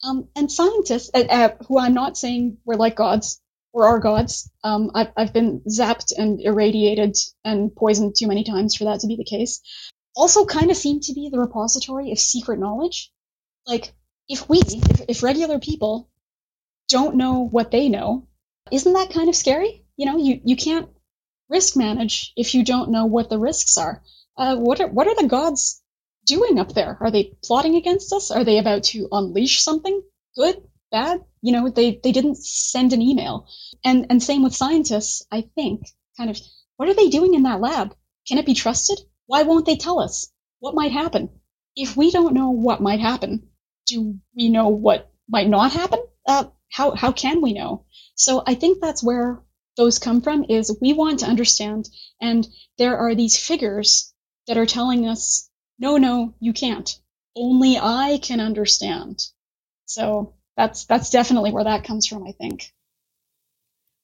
[0.04, 3.42] Um, and scientists, uh, uh, who I'm not saying we're like gods
[3.74, 8.76] or are gods, um, I've, I've been zapped and irradiated and poisoned too many times
[8.76, 9.62] for that to be the case,
[10.18, 13.14] also kind of seem to be the repository of secret knowledge.
[13.68, 13.94] Like,
[14.28, 16.10] if we, if, if regular people
[16.90, 18.28] don't know what they know,
[18.72, 19.86] isn't that kind of scary?
[19.96, 20.90] You know, you, you can't
[21.50, 24.02] risk manage if you don't know what the risks are.
[24.36, 25.82] Uh, what are what are the gods
[26.26, 26.98] doing up there?
[27.00, 28.32] Are they plotting against us?
[28.32, 30.02] Are they about to unleash something?
[30.36, 31.24] Good, bad?
[31.42, 33.48] You know, they they didn't send an email.
[33.84, 35.88] And and same with scientists, I think.
[36.18, 36.40] Kind of
[36.76, 37.96] what are they doing in that lab?
[38.28, 39.00] Can it be trusted?
[39.28, 40.32] Why won't they tell us?
[40.60, 41.30] What might happen?
[41.76, 43.50] If we don't know what might happen,
[43.86, 46.00] do we know what might not happen?
[46.26, 47.86] Uh, how how can we know?
[48.16, 49.44] So I think that's where
[49.78, 51.88] those come from is we want to understand
[52.20, 54.14] and there are these figures
[54.48, 57.00] that are telling us no no you can't
[57.36, 59.24] only i can understand
[59.86, 62.74] so that's that's definitely where that comes from i think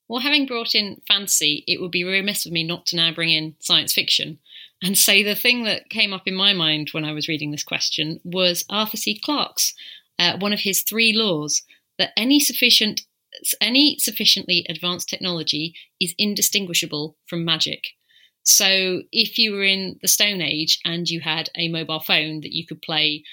[0.08, 3.32] well having brought in fantasy it would be remiss of me not to now bring
[3.32, 4.38] in science fiction
[4.84, 7.64] and say the thing that came up in my mind when i was reading this
[7.64, 9.74] question was arthur c clarke's
[10.20, 11.64] uh, one of his three laws
[11.98, 13.02] that any sufficient
[13.62, 17.88] any sufficiently advanced technology is indistinguishable from magic.
[18.44, 22.54] So if you were in the Stone Age and you had a mobile phone that
[22.54, 23.24] you could play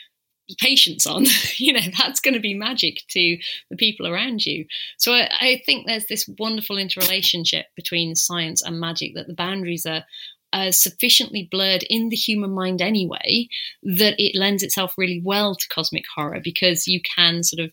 [0.60, 3.38] patience on, you know, that's going to be magic to
[3.70, 4.66] the people around you.
[4.98, 9.86] So I, I, think there's this wonderful interrelationship between science and magic that the boundaries
[9.86, 10.04] are.
[10.52, 13.46] Uh, sufficiently blurred in the human mind anyway
[13.84, 17.70] that it lends itself really well to cosmic horror because you can sort of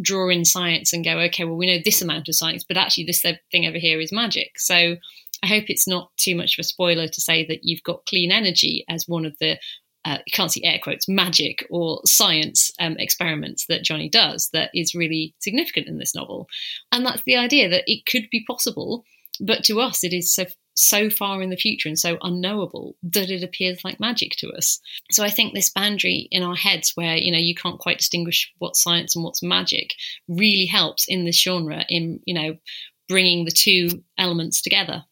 [0.00, 3.04] draw in science and go, okay, well, we know this amount of science, but actually
[3.04, 4.58] this thing over here is magic.
[4.58, 4.96] So
[5.42, 8.32] I hope it's not too much of a spoiler to say that you've got clean
[8.32, 9.58] energy as one of the
[10.04, 14.70] uh, you can't see air quotes magic or science um, experiments that Johnny does that
[14.72, 16.46] is really significant in this novel,
[16.92, 19.04] and that's the idea that it could be possible,
[19.40, 20.46] but to us it is so
[20.78, 24.80] so far in the future and so unknowable that it appears like magic to us.
[25.10, 28.52] So I think this boundary in our heads where, you know, you can't quite distinguish
[28.58, 29.94] what's science and what's magic
[30.28, 32.56] really helps in this genre in, you know,
[33.08, 35.04] bringing the two elements together.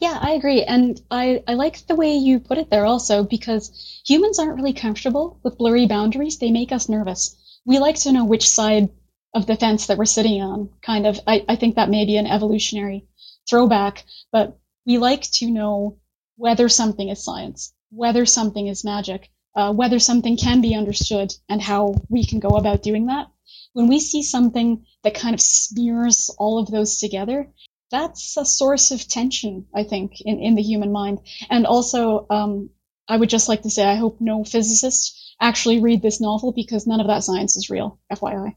[0.00, 0.64] Yeah, I agree.
[0.64, 4.72] And I, I like the way you put it there also because humans aren't really
[4.72, 6.38] comfortable with blurry boundaries.
[6.38, 7.36] They make us nervous.
[7.64, 8.88] We like to know which side
[9.34, 11.20] of the fence that we're sitting on, kind of.
[11.28, 13.06] I, I think that may be an evolutionary
[13.48, 15.98] throwback, but we like to know
[16.36, 21.60] whether something is science, whether something is magic, uh, whether something can be understood, and
[21.60, 23.26] how we can go about doing that.
[23.72, 27.52] When we see something that kind of smears all of those together,
[27.90, 31.20] that's a source of tension, I think, in, in the human mind.
[31.50, 32.70] And also, um,
[33.08, 36.86] I would just like to say, I hope no physicists actually read this novel because
[36.86, 38.54] none of that science is real, FYI.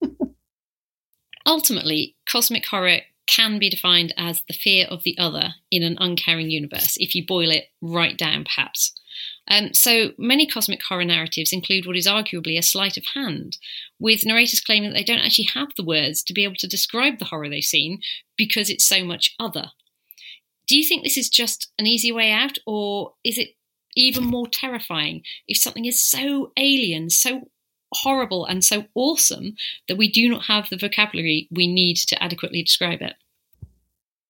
[1.46, 6.50] Ultimately, cosmic horror can be defined as the fear of the other in an uncaring
[6.50, 8.92] universe, if you boil it right down, perhaps.
[9.48, 13.58] Um, so many cosmic horror narratives include what is arguably a sleight of hand,
[13.98, 17.18] with narrators claiming that they don't actually have the words to be able to describe
[17.18, 18.00] the horror they've seen
[18.36, 19.70] because it's so much other.
[20.66, 23.50] Do you think this is just an easy way out, or is it
[23.94, 27.48] even more terrifying if something is so alien, so
[27.92, 29.54] horrible and so awesome
[29.88, 33.14] that we do not have the vocabulary we need to adequately describe it.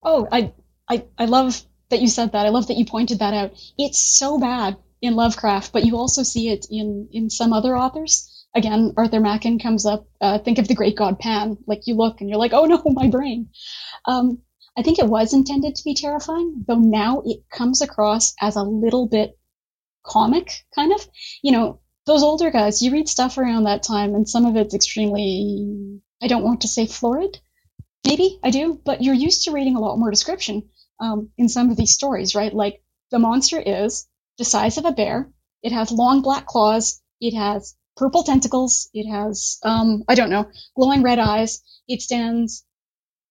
[0.03, 0.53] Oh, I,
[0.89, 2.47] I, I love that you said that.
[2.47, 3.53] I love that you pointed that out.
[3.79, 8.47] It's so bad in Lovecraft, but you also see it in in some other authors.
[8.55, 10.07] Again, Arthur Machen comes up.
[10.21, 11.59] Uh, think of the great god Pan.
[11.67, 13.51] Like you look and you're like, oh no, my brain.
[14.07, 14.43] Um,
[14.77, 18.63] I think it was intended to be terrifying, though now it comes across as a
[18.63, 19.39] little bit
[20.05, 21.07] comic, kind of.
[21.43, 24.75] You know, those older guys, you read stuff around that time, and some of it's
[24.75, 27.39] extremely, I don't want to say florid.
[28.07, 30.69] Maybe I do, but you're used to reading a lot more description
[31.01, 32.55] um, in some of these stories, right?
[32.55, 34.07] Like the monster is
[34.39, 35.31] the size of a bear.
[35.63, 37.03] It has long black claws.
[37.21, 38.89] It has purple tentacles.
[38.95, 41.63] It has, um, I don't know, glowing red eyes.
[41.89, 42.65] It stands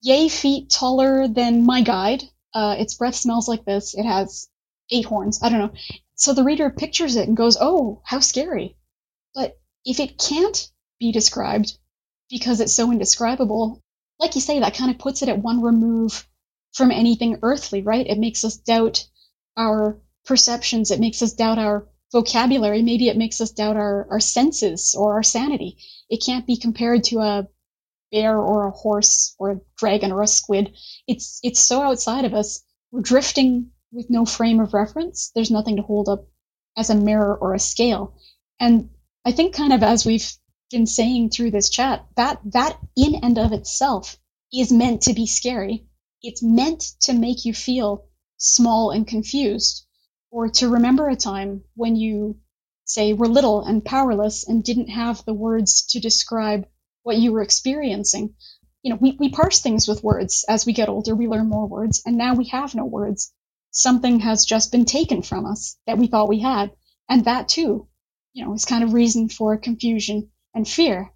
[0.01, 2.23] yay feet taller than my guide.
[2.53, 3.95] Uh, its breath smells like this.
[3.97, 4.49] It has
[4.91, 5.39] eight horns.
[5.41, 5.73] I don't know.
[6.15, 8.77] So the reader pictures it and goes, oh, how scary.
[9.33, 11.77] But if it can't be described
[12.29, 13.83] because it's so indescribable,
[14.19, 16.27] like you say, that kind of puts it at one remove
[16.73, 18.07] from anything earthly, right?
[18.07, 19.05] It makes us doubt
[19.57, 20.91] our perceptions.
[20.91, 22.81] It makes us doubt our vocabulary.
[22.81, 25.77] Maybe it makes us doubt our, our senses or our sanity.
[26.09, 27.47] It can't be compared to a
[28.11, 30.75] bear or a horse or a dragon or a squid.
[31.07, 32.63] It's it's so outside of us.
[32.91, 35.31] We're drifting with no frame of reference.
[35.33, 36.27] There's nothing to hold up
[36.77, 38.17] as a mirror or a scale.
[38.59, 38.89] And
[39.25, 40.31] I think kind of as we've
[40.71, 44.17] been saying through this chat, that that in and of itself
[44.53, 45.87] is meant to be scary.
[46.21, 48.05] It's meant to make you feel
[48.37, 49.85] small and confused,
[50.31, 52.37] or to remember a time when you
[52.85, 56.67] say were little and powerless and didn't have the words to describe
[57.03, 58.35] what you were experiencing.
[58.83, 60.45] You know, we, we parse things with words.
[60.47, 63.33] As we get older, we learn more words, and now we have no words.
[63.77, 66.71] Something has just been taken from us that we thought we had.
[67.09, 67.89] And that too,
[68.33, 71.11] you know, is kind of reason for confusion and fear.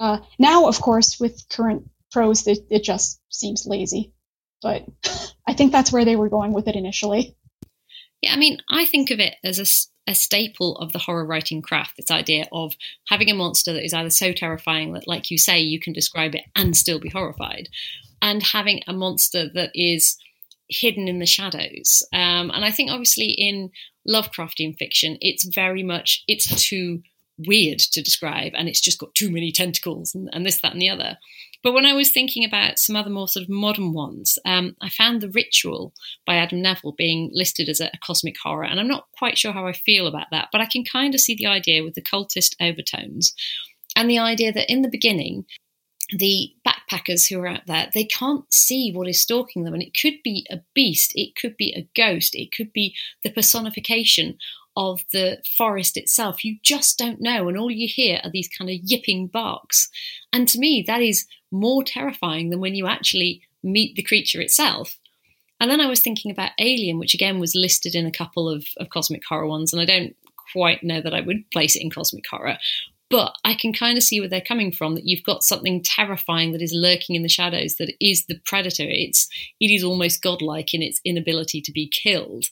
[0.00, 4.12] Uh, now, of course, with current prose, it, it just seems lazy.
[4.60, 4.86] But
[5.46, 7.36] I think that's where they were going with it initially.
[8.20, 11.62] Yeah, I mean, I think of it as a, a staple of the horror writing
[11.62, 12.74] craft this idea of
[13.06, 16.34] having a monster that is either so terrifying that, like you say, you can describe
[16.34, 17.68] it and still be horrified,
[18.20, 20.16] and having a monster that is
[20.70, 22.06] hidden in the shadows.
[22.12, 23.70] Um, and I think, obviously, in
[24.08, 27.02] Lovecraftian fiction, it's very much it's too
[27.46, 30.80] weird to describe, and it's just got too many tentacles and, and this, that, and
[30.80, 31.18] the other.
[31.62, 34.88] But when I was thinking about some other more sort of modern ones, um, I
[34.88, 35.92] found The Ritual
[36.26, 38.64] by Adam Nevill being listed as a, a, cosmic horror.
[38.64, 41.20] And I'm not quite sure how I feel about that, but I can kind of
[41.20, 43.34] see the idea with the cultist overtones
[43.94, 45.44] and the idea that in the beginning,
[46.16, 49.74] the backpackers who are out there, they can't see what is stalking them.
[49.74, 53.30] And it could be a beast, it could be a ghost, it could be the
[53.30, 54.36] personification
[54.76, 56.44] of the forest itself.
[56.44, 57.48] You just don't know.
[57.48, 59.88] And all you hear are these kind of yipping barks.
[60.32, 64.98] And to me, that is more terrifying than when you actually meet the creature itself.
[65.58, 68.64] And then I was thinking about Alien, which again was listed in a couple of,
[68.78, 69.72] of cosmic horror ones.
[69.72, 70.16] And I don't
[70.52, 72.56] quite know that I would place it in cosmic horror.
[73.10, 74.94] But I can kind of see where they're coming from.
[74.94, 77.76] That you've got something terrifying that is lurking in the shadows.
[77.76, 78.86] That is the predator.
[78.86, 79.28] It's
[79.60, 82.46] it is almost godlike in its inability to be killed,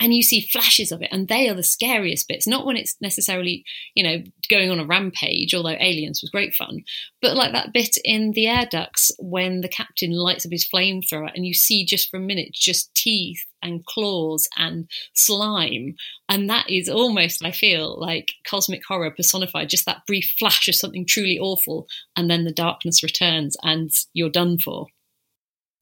[0.00, 2.96] and you see flashes of it and they are the scariest bits not when it's
[3.00, 6.82] necessarily you know going on a rampage although aliens was great fun
[7.20, 11.30] but like that bit in the air ducts when the captain lights up his flamethrower
[11.34, 15.94] and you see just for a minute just teeth and claws and slime
[16.28, 20.74] and that is almost i feel like cosmic horror personified just that brief flash of
[20.74, 21.86] something truly awful
[22.16, 24.86] and then the darkness returns and you're done for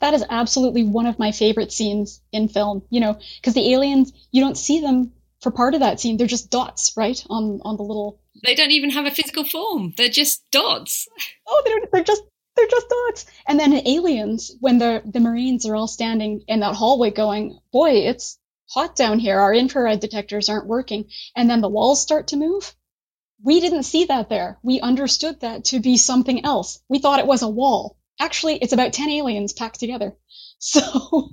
[0.01, 2.83] that is absolutely one of my favorite scenes in film.
[2.91, 6.17] You know, because the aliens, you don't see them for part of that scene.
[6.17, 8.21] They're just dots, right, on on the little.
[8.45, 9.95] They don't even have a physical form.
[9.97, 11.09] They're just dots.
[11.47, 12.23] Oh, they're they're just
[12.59, 13.27] they're just dots.
[13.47, 17.59] And then in Aliens, when the the Marines are all standing in that hallway, going,
[17.73, 18.39] "Boy, it's
[18.69, 19.39] hot down here.
[19.39, 21.07] Our infrared detectors aren't working."
[21.37, 22.75] And then the walls start to move.
[23.43, 24.59] We didn't see that there.
[24.63, 26.81] We understood that to be something else.
[26.89, 30.15] We thought it was a wall actually it's about 10 aliens packed together.
[30.61, 31.31] So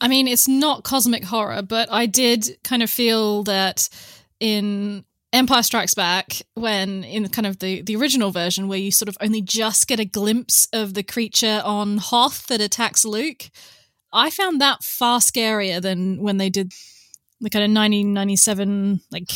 [0.00, 3.90] I mean, it's not cosmic horror, but I did kind of feel that
[4.40, 9.08] in Empire Strikes Back, when in kind of the, the original version, where you sort
[9.08, 13.50] of only just get a glimpse of the creature on Hoth that attacks Luke,
[14.12, 16.72] I found that far scarier than when they did
[17.40, 19.28] the kind of 1997 like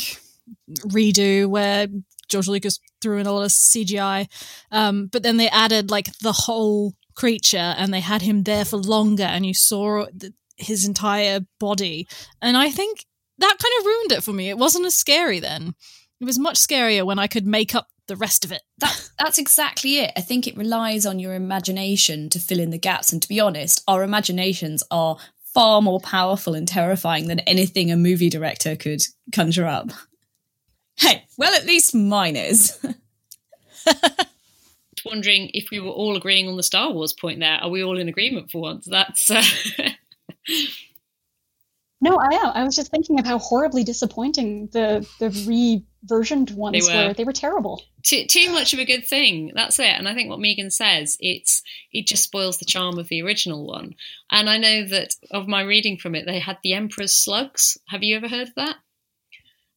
[0.87, 1.87] redo where
[2.29, 4.27] George Lucas threw in a lot of CGI.
[4.71, 8.77] Um, but then they added like the whole creature and they had him there for
[8.77, 12.07] longer and you saw the, his entire body.
[12.41, 13.05] And I think
[13.41, 14.49] that kind of ruined it for me.
[14.49, 15.75] It wasn't as scary then.
[16.19, 18.61] It was much scarier when I could make up the rest of it.
[18.79, 20.11] That, that's exactly it.
[20.15, 23.11] I think it relies on your imagination to fill in the gaps.
[23.11, 25.17] And to be honest, our imaginations are
[25.53, 29.01] far more powerful and terrifying than anything a movie director could
[29.33, 29.91] conjure up.
[30.97, 32.77] Hey, well, at least mine is.
[35.05, 37.57] Wondering if we were all agreeing on the Star Wars point there.
[37.57, 38.85] Are we all in agreement for once?
[38.85, 39.31] That's.
[39.31, 39.41] Uh...
[42.01, 42.51] no, I am.
[42.55, 47.07] I was just thinking of how horribly disappointing the the re-versioned ones they were.
[47.09, 47.13] were.
[47.13, 47.83] They were terrible.
[48.03, 49.51] Too, too much of a good thing.
[49.53, 49.85] That's it.
[49.85, 53.67] And I think what Megan says, it's it just spoils the charm of the original
[53.67, 53.95] one.
[54.31, 57.77] And I know that of my reading from it, they had the Emperor's slugs.
[57.89, 58.77] Have you ever heard of that?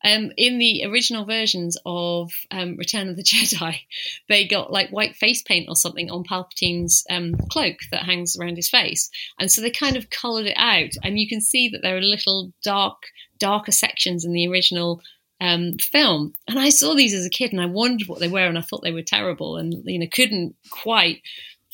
[0.05, 3.81] Um, in the original versions of um, Return of the Jedi,
[4.29, 8.57] they got like white face paint or something on Palpatine's um, cloak that hangs around
[8.57, 11.81] his face, and so they kind of coloured it out, and you can see that
[11.83, 13.03] there are little dark,
[13.39, 15.01] darker sections in the original
[15.41, 16.35] um, film.
[16.47, 18.63] And I saw these as a kid, and I wondered what they were, and I
[18.63, 21.23] thought they were terrible, and you know couldn't quite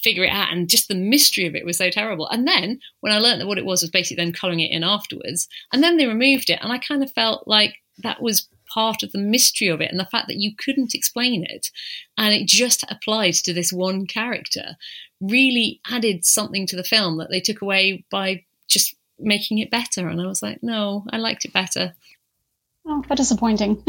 [0.03, 3.13] figure it out and just the mystery of it was so terrible and then when
[3.13, 5.99] i learned that what it was was basically them colouring it in afterwards and then
[5.99, 9.69] they removed it and i kind of felt like that was part of the mystery
[9.69, 11.71] of it and the fact that you couldn't explain it
[12.17, 14.77] and it just applied to this one character
[15.21, 20.09] really added something to the film that they took away by just making it better.
[20.09, 21.95] And I was like, no, I liked it better.
[22.87, 23.83] Oh, how disappointing.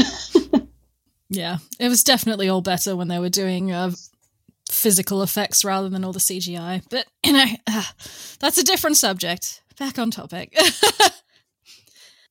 [1.29, 3.91] yeah, it was definitely all better when they were doing uh,
[4.69, 6.83] physical effects rather than all the CGI.
[6.89, 7.83] But, you know, uh,
[8.39, 9.61] that's a different subject.
[9.79, 10.53] Back on topic.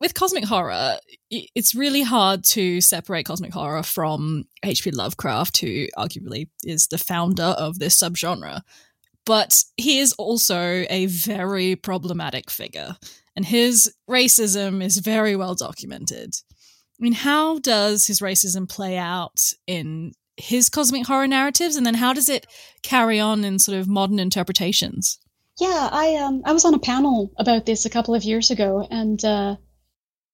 [0.00, 0.96] With cosmic horror,
[1.30, 4.92] it's really hard to separate cosmic horror from H.P.
[4.92, 8.62] Lovecraft, who arguably is the founder of this subgenre.
[9.26, 12.96] But he is also a very problematic figure,
[13.36, 16.34] and his racism is very well documented.
[16.98, 21.94] I mean, how does his racism play out in his cosmic horror narratives, and then
[21.94, 22.46] how does it
[22.82, 25.18] carry on in sort of modern interpretations?
[25.58, 28.86] Yeah, I um I was on a panel about this a couple of years ago,
[28.90, 29.56] and uh,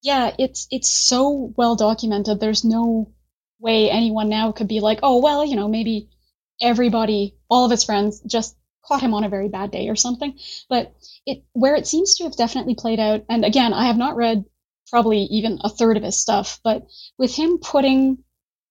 [0.07, 2.39] yeah, it's it's so well documented.
[2.39, 3.13] There's no
[3.59, 6.11] way anyone now could be like, oh well, you know, maybe
[6.63, 10.39] everybody, all of his friends, just caught him on a very bad day or something.
[10.69, 10.95] But
[11.27, 14.45] it where it seems to have definitely played out, and again, I have not read
[14.91, 16.87] probably even a third of his stuff, but
[17.19, 18.19] with him putting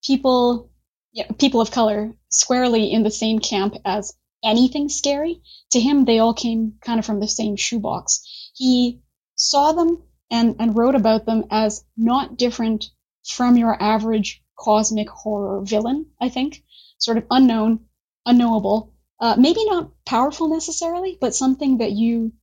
[0.05, 0.71] people
[1.11, 6.19] yeah, people of color squarely in the same camp as anything scary, to him they
[6.19, 8.21] all came kind of from the same shoebox.
[8.55, 9.01] He
[9.36, 10.01] saw them
[10.32, 12.86] and, and wrote about them as not different
[13.26, 16.63] from your average cosmic horror villain, I think.
[16.97, 17.86] Sort of unknown,
[18.26, 22.34] unknowable, uh, maybe not powerful necessarily, but something that you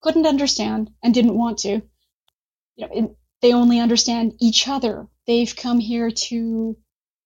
[0.00, 1.82] couldn't understand and didn't want to.
[2.76, 5.08] You know, it, they only understand each other.
[5.26, 6.76] They've come here to,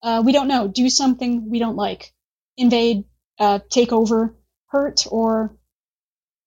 [0.03, 2.13] uh, we don't know, do something we don't like,
[2.57, 3.05] invade,
[3.39, 4.37] uh, take over,
[4.67, 5.57] hurt, or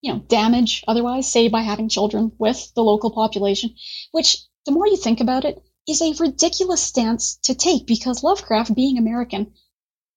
[0.04, 3.74] you know, damage otherwise, say by having children with the local population,
[4.12, 8.76] which the more you think about it, is a ridiculous stance to take because Lovecraft
[8.76, 9.54] being American,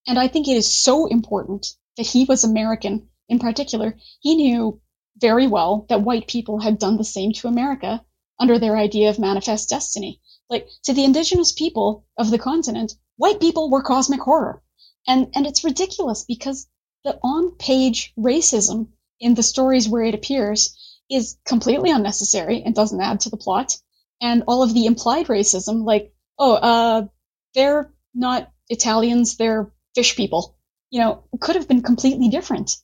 [0.07, 4.81] and I think it is so important that he was American in particular, he knew
[5.19, 8.05] very well that white people had done the same to America
[8.39, 10.21] under their idea of manifest destiny.
[10.51, 14.63] Like to the indigenous people of the continent, white people were cosmic horror.
[15.07, 16.69] And and it's ridiculous because
[17.05, 18.89] the on-page racism
[19.21, 20.77] in the stories where it appears
[21.11, 23.77] is completely unnecessary and doesn't add to the plot.
[24.21, 27.07] And all of the implied racism, like, oh, uh,
[27.55, 30.57] they're not Italians, they're fish people,
[30.91, 32.77] you know, could have been completely different.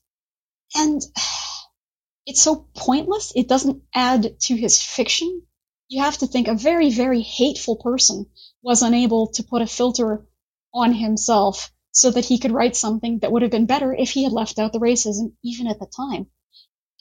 [0.75, 1.01] And
[2.27, 3.33] it's so pointless.
[3.35, 5.43] It doesn't add to his fiction.
[5.89, 8.27] You have to think a very, very hateful person
[8.63, 10.27] was unable to put a filter
[10.73, 14.25] on himself so that he could write something that would have been better if he
[14.25, 16.27] had left out the racism even at the time.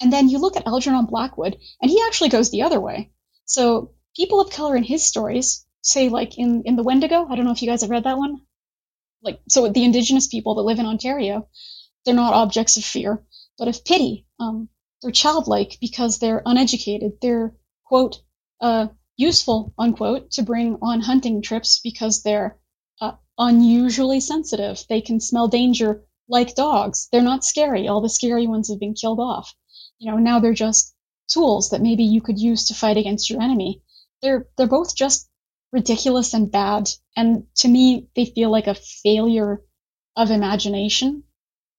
[0.02, 3.12] And then you look at Algernon Blackwood, and he actually goes the other way.
[3.46, 7.46] So people of color in his stories, say like in, in the Wendigo, I don't
[7.46, 8.42] know if you guys have read that one.
[9.24, 11.48] Like so the indigenous people that live in Ontario,
[12.06, 13.24] they're not objects of fear,
[13.58, 14.26] but of pity.
[14.40, 14.70] Um,
[15.02, 17.14] they're childlike because they're uneducated.
[17.22, 18.22] They're quote
[18.60, 18.88] uh,
[19.18, 22.60] useful unquote to bring on hunting trips because they're
[23.38, 24.84] unusually sensitive.
[24.90, 27.08] They can smell danger like dogs.
[27.12, 27.88] They're not scary.
[27.88, 29.54] All the scary ones have been killed off.
[30.00, 30.96] You know, now they're just
[31.28, 33.82] tools that maybe you could use to fight against your enemy.
[34.22, 35.30] They're they're both just
[35.72, 36.90] ridiculous and bad.
[37.16, 39.62] And to me, they feel like a failure
[40.16, 41.24] of imagination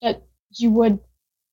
[0.00, 1.00] that you would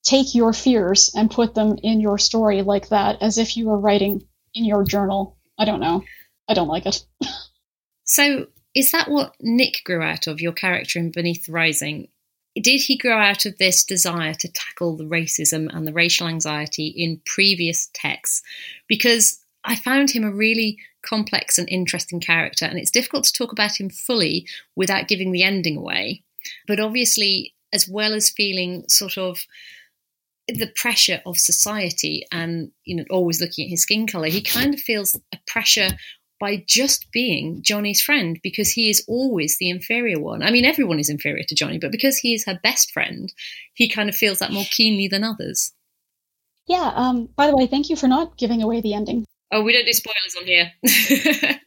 [0.04, 3.80] take your fears and put them in your story like that as if you were
[3.80, 4.22] writing
[4.54, 5.38] in your journal.
[5.58, 6.04] I don't know.
[6.48, 7.06] I don't like it.
[8.06, 12.08] so is that what Nick grew out of, your character in Beneath Rising?
[12.56, 16.88] Did he grow out of this desire to tackle the racism and the racial anxiety
[16.88, 18.42] in previous texts?
[18.88, 23.52] Because I found him a really complex and interesting character, and it's difficult to talk
[23.52, 26.24] about him fully without giving the ending away.
[26.68, 29.46] But obviously, as well as feeling sort of
[30.48, 34.74] the pressure of society and you know always looking at his skin color he kind
[34.74, 35.90] of feels a pressure
[36.40, 40.42] by just being Johnny's friend because he is always the inferior one.
[40.42, 43.32] I mean, everyone is inferior to Johnny, but because he is her best friend,
[43.74, 45.74] he kind of feels that more keenly than others.
[46.68, 46.92] Yeah.
[46.96, 49.26] Um, by the way, thank you for not giving away the ending.
[49.52, 50.72] Oh, we don't do spoilers on here.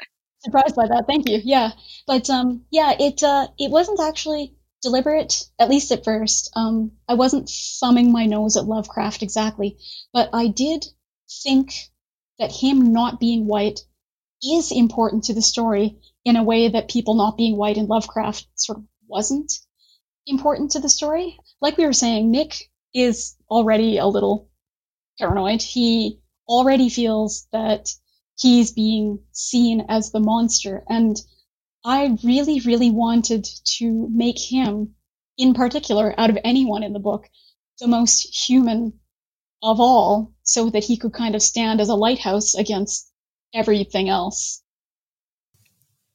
[0.45, 1.05] Surprised by that.
[1.07, 1.41] Thank you.
[1.43, 1.71] Yeah,
[2.07, 6.51] but um, yeah, it uh, it wasn't actually deliberate, at least at first.
[6.55, 7.51] Um, I wasn't
[7.81, 9.79] thumbing my nose at Lovecraft exactly,
[10.13, 10.85] but I did
[11.45, 11.73] think
[12.39, 13.81] that him not being white
[14.43, 18.47] is important to the story in a way that people not being white in Lovecraft
[18.55, 19.53] sort of wasn't
[20.27, 21.39] important to the story.
[21.61, 24.49] Like we were saying, Nick is already a little
[25.19, 25.63] paranoid.
[25.63, 27.95] He already feels that
[28.37, 30.85] he's being seen as the monster.
[30.89, 31.17] And
[31.85, 33.47] I really, really wanted
[33.79, 34.95] to make him,
[35.37, 37.29] in particular, out of anyone in the book,
[37.81, 39.01] the most human
[39.63, 43.12] of all, so that he could kind of stand as a lighthouse against
[43.55, 44.63] everything else.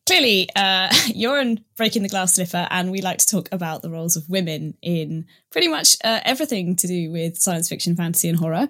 [0.07, 3.89] Clearly, uh, you're in Breaking the Glass Slipper, and we like to talk about the
[3.89, 8.39] roles of women in pretty much uh, everything to do with science fiction, fantasy, and
[8.39, 8.69] horror.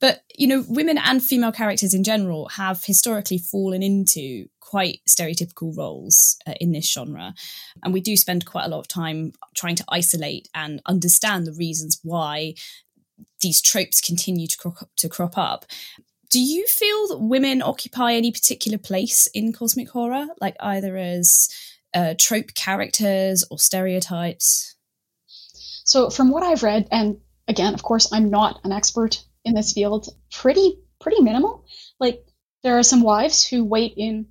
[0.00, 5.76] But, you know, women and female characters in general have historically fallen into quite stereotypical
[5.76, 7.34] roles uh, in this genre.
[7.84, 11.52] And we do spend quite a lot of time trying to isolate and understand the
[11.52, 12.54] reasons why
[13.42, 15.66] these tropes continue to crop, to crop up.
[16.32, 21.50] Do you feel that women occupy any particular place in cosmic horror, like either as
[21.92, 24.74] uh, trope characters or stereotypes?
[25.84, 27.18] So, from what I've read, and
[27.48, 31.66] again, of course, I'm not an expert in this field pretty pretty minimal.
[32.00, 32.24] Like
[32.62, 34.28] there are some wives who wait in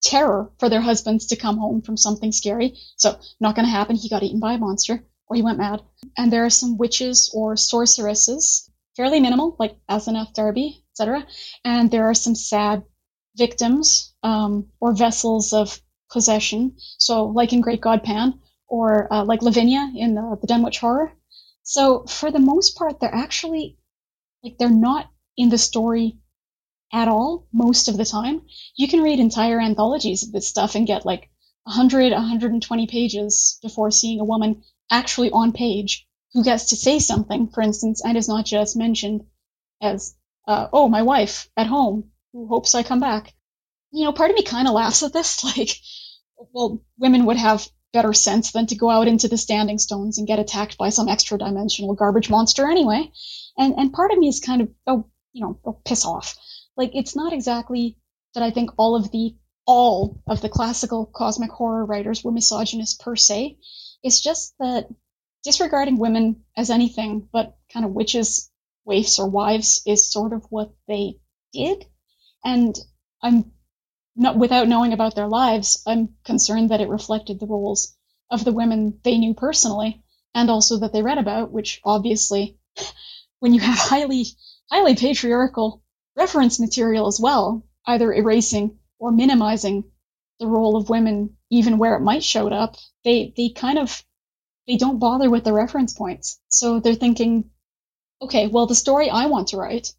[0.00, 2.78] terror for their husbands to come home from something scary.
[2.96, 3.96] So not going to happen.
[3.96, 5.82] He got eaten by a monster or he went mad.
[6.16, 11.26] And there are some witches or sorceresses, fairly minimal, like Asenath Derby, etc.
[11.64, 12.84] And there are some sad
[13.36, 15.80] victims um, or vessels of
[16.10, 16.76] possession.
[16.98, 21.12] So like in Great God Pan or uh, like Lavinia in the, the Dunwich Horror.
[21.62, 23.78] So for the most part, they're actually
[24.42, 26.18] like they're not in the story
[26.92, 28.42] at all most of the time.
[28.76, 31.30] You can read entire anthologies of this stuff and get like
[31.64, 37.48] 100, 120 pages before seeing a woman actually on page who gets to say something,
[37.48, 39.24] for instance, and is not just mentioned
[39.80, 40.14] as,
[40.46, 43.34] uh, oh, my wife at home who hopes I come back.
[43.92, 45.44] You know, part of me kind of laughs at this.
[45.56, 45.70] Like,
[46.52, 50.26] well, women would have better sense than to go out into the standing stones and
[50.26, 53.10] get attacked by some extra dimensional garbage monster anyway.
[53.56, 56.36] And and part of me is kind of oh you know oh, piss off.
[56.76, 57.96] Like it's not exactly
[58.34, 59.36] that I think all of the
[59.66, 63.58] all of the classical cosmic horror writers were misogynist per se.
[64.02, 64.88] It's just that
[65.44, 68.50] disregarding women as anything but kind of witches,
[68.84, 71.18] waifs, or wives is sort of what they
[71.52, 71.86] did.
[72.44, 72.78] And
[73.22, 73.52] I'm
[74.16, 77.96] not without knowing about their lives, I'm concerned that it reflected the roles
[78.30, 80.02] of the women they knew personally
[80.34, 82.58] and also that they read about, which obviously
[83.40, 84.26] when you have highly
[84.70, 85.82] highly patriarchal
[86.16, 89.84] reference material as well, either erasing or minimizing
[90.38, 94.02] the role of women even where it might show up, they they kind of
[94.66, 96.40] they don't bother with the reference points.
[96.48, 97.50] So they're thinking,
[98.22, 99.92] okay, well the story I want to write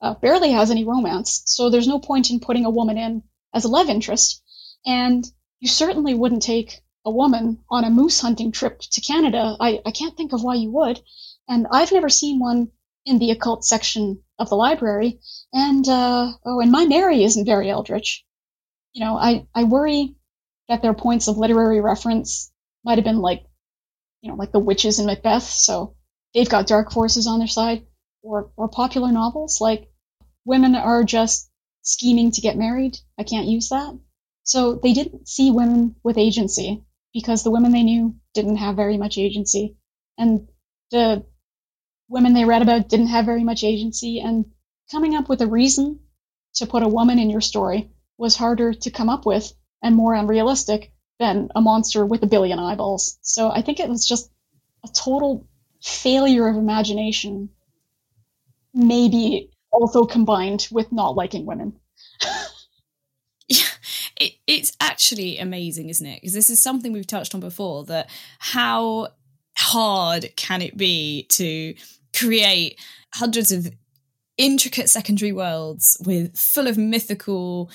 [0.00, 3.22] uh, barely has any romance, so there's no point in putting a woman in
[3.54, 4.42] as a love interest.
[4.84, 5.24] And
[5.60, 9.56] you certainly wouldn't take a woman on a moose hunting trip to Canada.
[9.60, 11.00] I, I can't think of why you would.
[11.48, 12.70] And I've never seen one
[13.04, 15.20] in the occult section of the library.
[15.52, 18.24] And uh, oh, and my Mary isn't very eldritch.
[18.92, 20.16] You know, I I worry
[20.68, 22.52] that their points of literary reference
[22.84, 23.44] might have been like,
[24.20, 25.44] you know, like the witches in Macbeth.
[25.44, 25.96] So
[26.34, 27.86] they've got dark forces on their side,
[28.22, 29.90] or or popular novels like
[30.44, 31.50] women are just
[31.82, 32.98] scheming to get married.
[33.18, 33.98] I can't use that.
[34.44, 38.96] So they didn't see women with agency because the women they knew didn't have very
[38.96, 39.76] much agency.
[40.18, 40.48] And
[40.90, 41.24] the
[42.08, 44.46] women they read about didn't have very much agency, and
[44.90, 46.00] coming up with a reason
[46.54, 49.52] to put a woman in your story was harder to come up with
[49.82, 53.18] and more unrealistic than a monster with a billion eyeballs.
[53.22, 54.30] So I think it was just
[54.84, 55.48] a total
[55.82, 57.48] failure of imagination,
[58.72, 61.74] maybe also combined with not liking women.
[63.48, 63.64] yeah,
[64.16, 66.20] it, it's actually amazing, isn't it?
[66.20, 68.08] Because this is something we've touched on before that
[68.38, 69.08] how
[69.56, 71.74] hard can it be to
[72.16, 72.80] create
[73.14, 73.70] hundreds of
[74.38, 77.70] intricate secondary worlds with full of mythical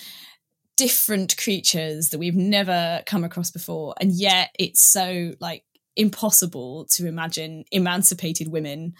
[0.76, 5.64] different creatures that we've never come across before and yet it's so like
[5.98, 8.94] impossible to imagine emancipated women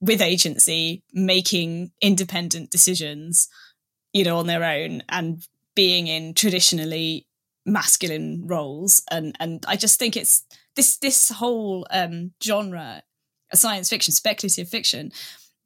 [0.00, 3.48] with agency making independent decisions
[4.12, 7.26] you know on their own and being in traditionally
[7.64, 10.44] masculine roles and and i just think it's
[10.76, 13.02] this this whole um genre
[13.56, 15.12] science fiction, speculative fiction,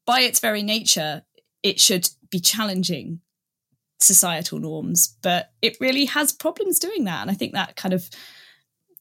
[0.06, 1.22] by its very nature,
[1.62, 3.20] it should be challenging
[4.00, 7.22] societal norms, but it really has problems doing that.
[7.22, 8.08] And I think that kind of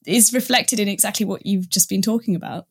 [0.06, 2.66] is reflected in exactly what you've just been talking about.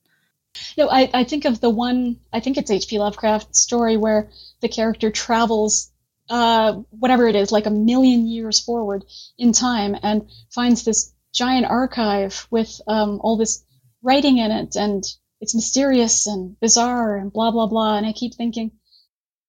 [0.77, 2.99] No, I, I think of the one, I think it's H.P.
[2.99, 4.29] Lovecraft story where
[4.61, 5.91] the character travels,
[6.29, 9.03] uh, whatever it is, like a million years forward
[9.38, 13.65] in time and finds this giant archive with um, all this
[14.03, 15.03] writing in it and
[15.41, 18.71] it's mysterious and bizarre and blah blah blah and i keep thinking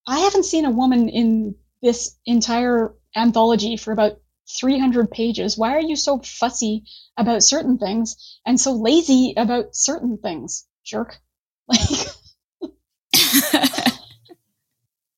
[0.07, 4.19] i haven't seen a woman in this entire anthology for about
[4.61, 5.57] 300 pages.
[5.57, 6.85] Why are you so fussy
[7.17, 11.19] about certain things and so lazy about certain things, jerk?
[11.67, 12.09] Like,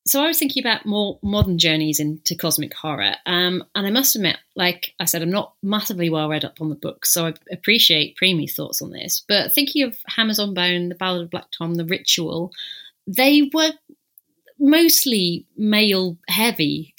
[0.06, 4.14] so I was thinking about more modern journeys into cosmic horror, um, and I must
[4.14, 7.34] admit, like I said, I'm not massively well read up on the books, so I
[7.50, 9.24] appreciate Premee's thoughts on this.
[9.26, 12.52] But thinking of Hammers on Bone, The Ballad of Black Tom, The Ritual,
[13.08, 13.72] they were
[14.58, 16.94] mostly male heavy.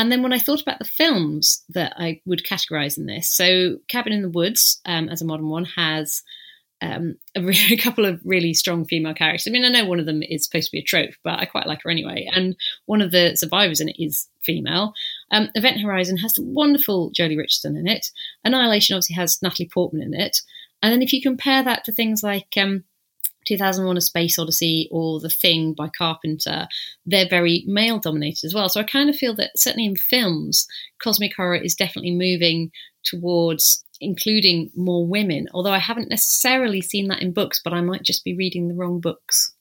[0.00, 3.76] And then when I thought about the films that I would categorize in this, so
[3.86, 6.22] Cabin in the Woods, um, as a modern one, has
[6.80, 9.46] um, a, a, couple of really strong female characters.
[9.46, 11.44] I mean, I know one of them is supposed to be a trope, but I
[11.44, 12.26] quite like her anyway.
[12.32, 14.94] And one of the survivors in it is female.
[15.32, 18.06] Um, Event Horizon has the wonderful Jodie Richardson in it.
[18.42, 20.38] Annihilation obviously has Natalie Portman in it.
[20.82, 22.84] And then if you compare that to things like um,
[23.46, 26.68] 2001 A Space Odyssey or The Thing by Carpenter,
[27.06, 28.68] they're very male dominated as well.
[28.68, 30.66] So I kind of feel that certainly in films,
[31.02, 32.70] cosmic horror is definitely moving
[33.04, 38.02] towards including more women, although I haven't necessarily seen that in books, but I might
[38.02, 39.54] just be reading the wrong books.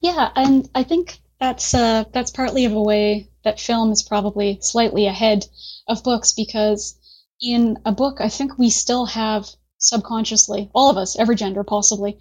[0.00, 4.58] Yeah, and I think that's uh, that's partly of a way that film is probably
[4.60, 5.46] slightly ahead
[5.88, 6.96] of books because
[7.40, 12.18] in a book, I think we still have subconsciously, all of us, every gender possibly,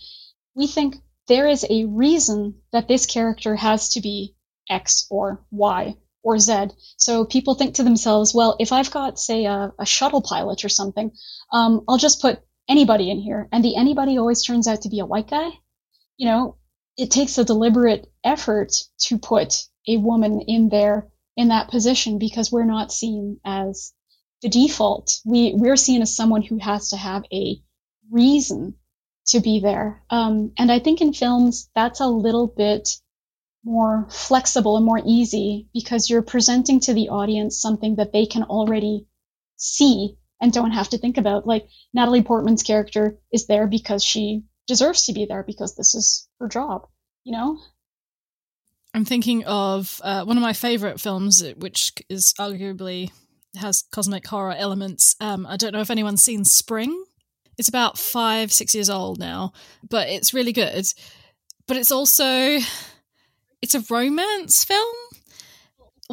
[0.56, 0.96] we think
[1.28, 4.36] there is a reason that this character has to be
[4.70, 6.68] X or Y or Z.
[6.98, 10.70] So people think to themselves, well, if I've got, say, a, a shuttle pilot or
[10.70, 11.12] something,
[11.52, 13.48] um, I'll just put anybody in here.
[13.52, 15.50] And the anybody always turns out to be a white guy.
[16.18, 16.58] You know,
[16.98, 18.74] it takes a deliberate effort
[19.06, 19.56] to put
[19.88, 23.94] a woman in there in that position because we're not seen as
[24.42, 25.20] the default.
[25.26, 27.62] We, we're seen as someone who has to have a
[28.12, 28.76] reason
[29.28, 30.04] to be there.
[30.10, 32.90] Um, and I think in films, that's a little bit
[33.64, 38.44] more flexible and more easy because you're presenting to the audience something that they can
[38.44, 39.06] already
[39.58, 41.46] see and don't have to think about.
[41.46, 46.28] Like Natalie Portman's character is there because she deserves to be there because this is
[46.40, 46.88] her job,
[47.24, 47.60] you know?
[48.94, 53.12] I'm thinking of uh, one of my favorite films, which is arguably
[53.56, 55.16] has cosmic horror elements.
[55.20, 57.06] Um, I don't know if anyone's seen Spring.
[57.62, 59.54] It's about five, six years old now,
[59.88, 60.84] but it's really good.
[61.68, 62.58] But it's also
[63.62, 64.96] it's a romance film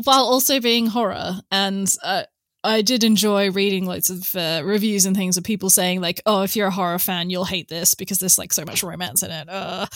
[0.05, 2.25] while also being horror and uh,
[2.63, 6.43] I did enjoy reading lots of uh, reviews and things of people saying like, "Oh,
[6.43, 9.31] if you're a horror fan, you'll hate this because there's like so much romance in
[9.31, 9.87] it." Uh.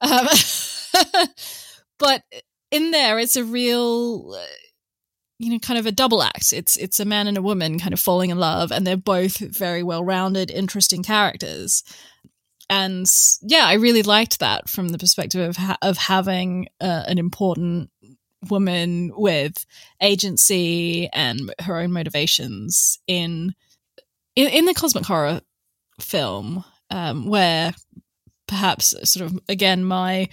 [0.00, 0.26] Um,
[1.98, 2.22] but
[2.70, 4.46] in there, it's a real, uh,
[5.38, 6.52] you know, kind of a double act.
[6.52, 9.38] It's it's a man and a woman kind of falling in love, and they're both
[9.38, 11.82] very well rounded, interesting characters
[12.72, 13.06] and
[13.42, 17.90] yeah, I really liked that from the perspective of ha- of having uh, an important
[18.48, 19.66] woman with
[20.00, 23.54] agency and her own motivations in
[24.36, 25.42] in, in the cosmic horror
[26.00, 27.74] film, um, where
[28.48, 30.30] perhaps sort of again my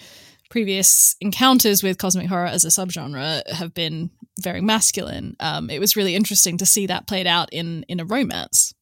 [0.50, 5.36] previous encounters with cosmic horror as a subgenre have been very masculine.
[5.40, 8.74] Um, it was really interesting to see that played out in in a romance.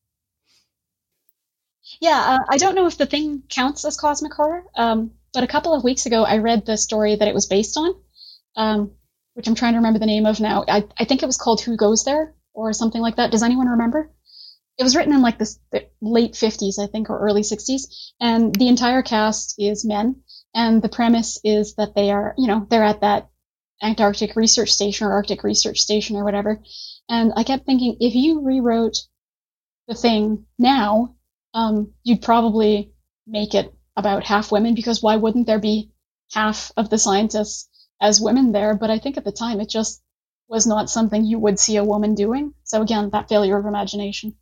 [1.99, 5.47] Yeah, uh, I don't know if the thing counts as cosmic horror, um, but a
[5.47, 7.95] couple of weeks ago I read the story that it was based on,
[8.55, 8.91] um,
[9.33, 10.65] which I'm trying to remember the name of now.
[10.67, 13.31] I, I think it was called Who Goes There or something like that.
[13.31, 14.11] Does anyone remember?
[14.77, 18.53] It was written in like the, the late 50s, I think, or early 60s, and
[18.53, 20.21] the entire cast is men.
[20.53, 23.29] And the premise is that they are, you know, they're at that
[23.81, 26.61] Antarctic research station or Arctic research station or whatever.
[27.09, 28.97] And I kept thinking, if you rewrote
[29.87, 31.15] the thing now,
[31.53, 32.91] um, you'd probably
[33.25, 35.91] make it about half women because why wouldn't there be
[36.33, 37.69] half of the scientists
[38.01, 38.75] as women there?
[38.75, 40.01] But I think at the time it just
[40.47, 42.53] was not something you would see a woman doing.
[42.63, 44.35] So again, that failure of imagination.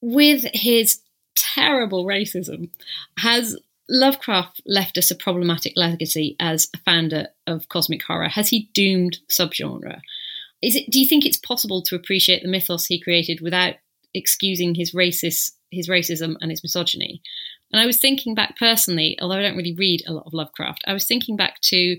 [0.00, 1.00] With his
[1.34, 2.70] terrible racism,
[3.18, 3.56] has
[3.88, 8.28] Lovecraft left us a problematic legacy as a founder of cosmic horror?
[8.28, 10.00] Has he doomed subgenre?
[10.62, 10.90] Is it?
[10.90, 13.74] Do you think it's possible to appreciate the mythos he created without
[14.14, 17.20] excusing his racist his racism and his misogyny.
[17.72, 20.84] And I was thinking back personally, although I don't really read a lot of Lovecraft,
[20.86, 21.96] I was thinking back to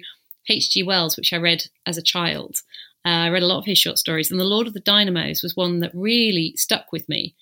[0.49, 0.83] H.G.
[0.83, 2.57] Wells, which I read as a child.
[3.05, 5.43] Uh, I read a lot of his short stories, and The Lord of the Dynamos
[5.43, 7.35] was one that really stuck with me.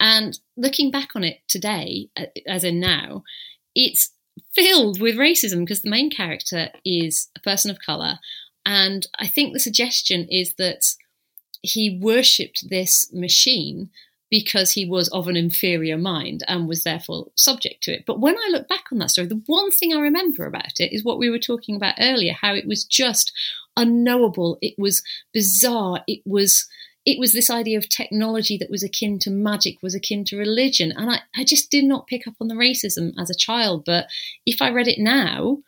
[0.00, 3.22] And looking back on it today, uh, as in now,
[3.74, 4.10] it's
[4.54, 8.18] filled with racism because the main character is a person of colour.
[8.66, 10.94] And I think the suggestion is that
[11.62, 13.90] he worshipped this machine
[14.30, 18.04] because he was of an inferior mind and was therefore subject to it.
[18.06, 20.94] But when I look back on that story, the one thing I remember about it
[20.94, 23.32] is what we were talking about earlier how it was just
[23.76, 25.02] unknowable, it was
[25.32, 26.68] bizarre, it was
[27.06, 30.92] it was this idea of technology that was akin to magic, was akin to religion.
[30.92, 33.84] And I, I just did not pick up on the racism as a child.
[33.86, 34.06] But
[34.44, 35.58] if I read it now,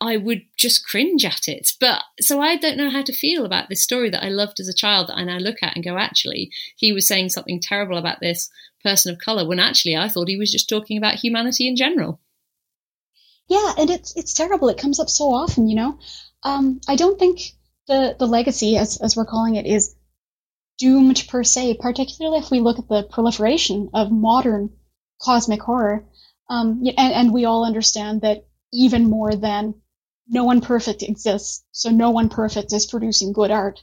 [0.00, 1.72] I would just cringe at it.
[1.80, 4.68] But so I don't know how to feel about this story that I loved as
[4.68, 7.96] a child that I now look at and go, actually, he was saying something terrible
[7.96, 8.50] about this
[8.82, 12.20] person of color when actually I thought he was just talking about humanity in general.
[13.48, 14.68] Yeah, and it's it's terrible.
[14.68, 15.98] It comes up so often, you know.
[16.42, 17.40] Um, I don't think
[17.86, 19.96] the the legacy, as as we're calling it, is
[20.78, 24.70] doomed per se, particularly if we look at the proliferation of modern
[25.20, 26.06] cosmic horror.
[26.48, 29.74] Um, and, and we all understand that even more than
[30.28, 33.82] no one perfect exists, so no one perfect is producing good art.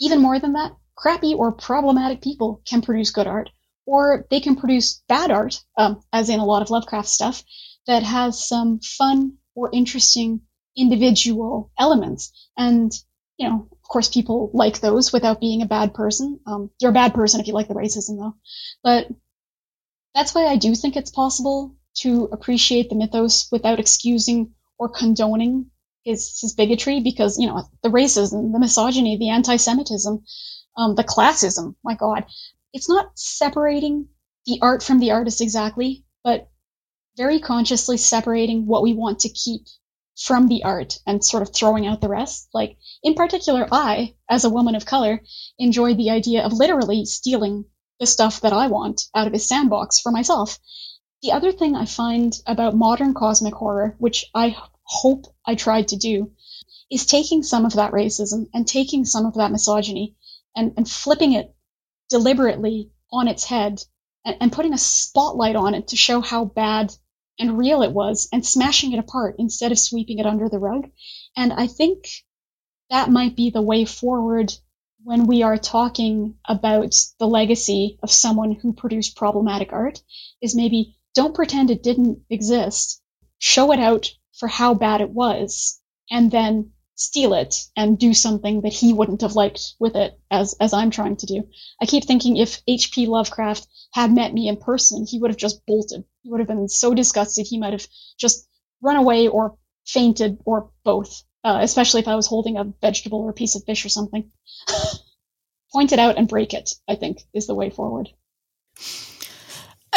[0.00, 3.50] Even more than that, crappy or problematic people can produce good art,
[3.86, 7.42] or they can produce bad art, um, as in a lot of Lovecraft stuff,
[7.86, 10.42] that has some fun or interesting
[10.76, 12.50] individual elements.
[12.56, 12.92] And,
[13.42, 16.38] you know, of course, people like those without being a bad person.
[16.46, 18.36] Um, you're a bad person if you like the racism, though.
[18.84, 19.08] But
[20.14, 25.72] that's why I do think it's possible to appreciate the mythos without excusing or condoning
[26.04, 30.22] his, his bigotry, because, you know, the racism, the misogyny, the anti Semitism,
[30.76, 32.24] um, the classism, my God,
[32.72, 34.06] it's not separating
[34.46, 36.48] the art from the artist exactly, but
[37.16, 39.62] very consciously separating what we want to keep
[40.16, 42.48] from the art and sort of throwing out the rest.
[42.52, 45.22] Like, in particular, I, as a woman of color,
[45.58, 47.64] enjoy the idea of literally stealing
[47.98, 50.58] the stuff that I want out of his sandbox for myself.
[51.22, 55.96] The other thing I find about modern cosmic horror, which I hope I tried to
[55.96, 56.32] do,
[56.90, 60.16] is taking some of that racism and taking some of that misogyny
[60.54, 61.54] and, and flipping it
[62.10, 63.82] deliberately on its head
[64.24, 66.92] and, and putting a spotlight on it to show how bad
[67.38, 70.90] and real it was and smashing it apart instead of sweeping it under the rug.
[71.36, 72.06] And I think
[72.90, 74.52] that might be the way forward
[75.04, 80.00] when we are talking about the legacy of someone who produced problematic art
[80.40, 83.02] is maybe don't pretend it didn't exist.
[83.38, 85.80] Show it out for how bad it was
[86.10, 86.72] and then
[87.04, 90.90] steal it and do something that he wouldn't have liked with it as as I'm
[90.90, 91.48] trying to do.
[91.80, 93.06] I keep thinking if H.P.
[93.06, 96.04] Lovecraft had met me in person, he would have just bolted.
[96.22, 97.86] He would have been so disgusted he might have
[98.18, 98.46] just
[98.80, 101.24] run away or fainted or both.
[101.44, 104.30] Uh, especially if I was holding a vegetable or a piece of fish or something.
[105.72, 108.10] Point it out and break it, I think, is the way forward.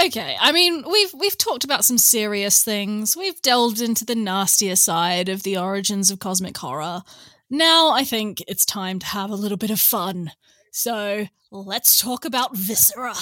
[0.04, 3.16] Okay, I mean we've we've talked about some serious things.
[3.16, 7.04] We've delved into the nastier side of the origins of cosmic horror.
[7.50, 10.32] Now I think it's time to have a little bit of fun.
[10.72, 13.16] So let's talk about viscera.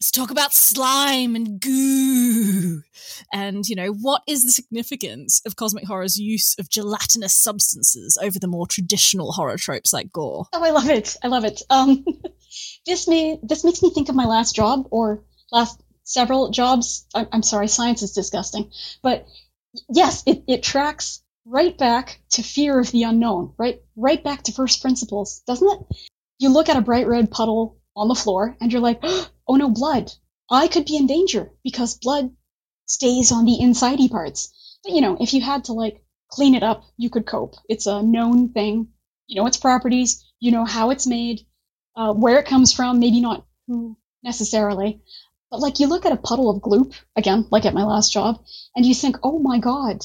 [0.00, 2.82] Let's talk about slime and goo.
[3.32, 8.38] And, you know, what is the significance of cosmic horror's use of gelatinous substances over
[8.38, 10.46] the more traditional horror tropes like gore?
[10.52, 11.16] Oh, I love it.
[11.24, 11.62] I love it.
[11.68, 12.04] Um,
[12.86, 17.06] this may this makes me think of my last job or last several jobs.
[17.14, 18.70] I'm, sorry, science is disgusting,
[19.02, 19.26] but
[19.88, 23.80] yes, it, it tracks right back to fear of the unknown, right?
[23.94, 25.96] Right back to first principles, doesn't it?
[26.38, 29.00] You look at a bright red puddle on the floor and you're like,
[29.48, 30.10] oh no, blood.
[30.50, 32.30] I could be in danger because blood
[32.86, 34.78] stays on the insidey parts.
[34.82, 37.54] But you know, if you had to like clean it up, you could cope.
[37.68, 38.88] It's a known thing.
[39.26, 40.24] You know its properties.
[40.40, 41.46] You know how it's made,
[41.96, 42.98] uh, where it comes from.
[42.98, 45.02] Maybe not who necessarily,
[45.50, 48.44] but like you look at a puddle of gloop again, like at my last job,
[48.76, 50.04] and you think, oh my god,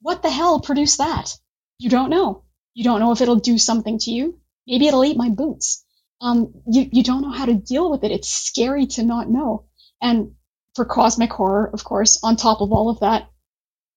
[0.00, 1.36] what the hell produced that?
[1.78, 2.44] You don't know.
[2.74, 4.40] You don't know if it'll do something to you.
[4.66, 5.84] Maybe it'll eat my boots
[6.20, 8.10] um, you, you don't know how to deal with it.
[8.10, 9.66] It's scary to not know.
[10.00, 10.32] And
[10.74, 13.30] for cosmic horror, of course, on top of all of that,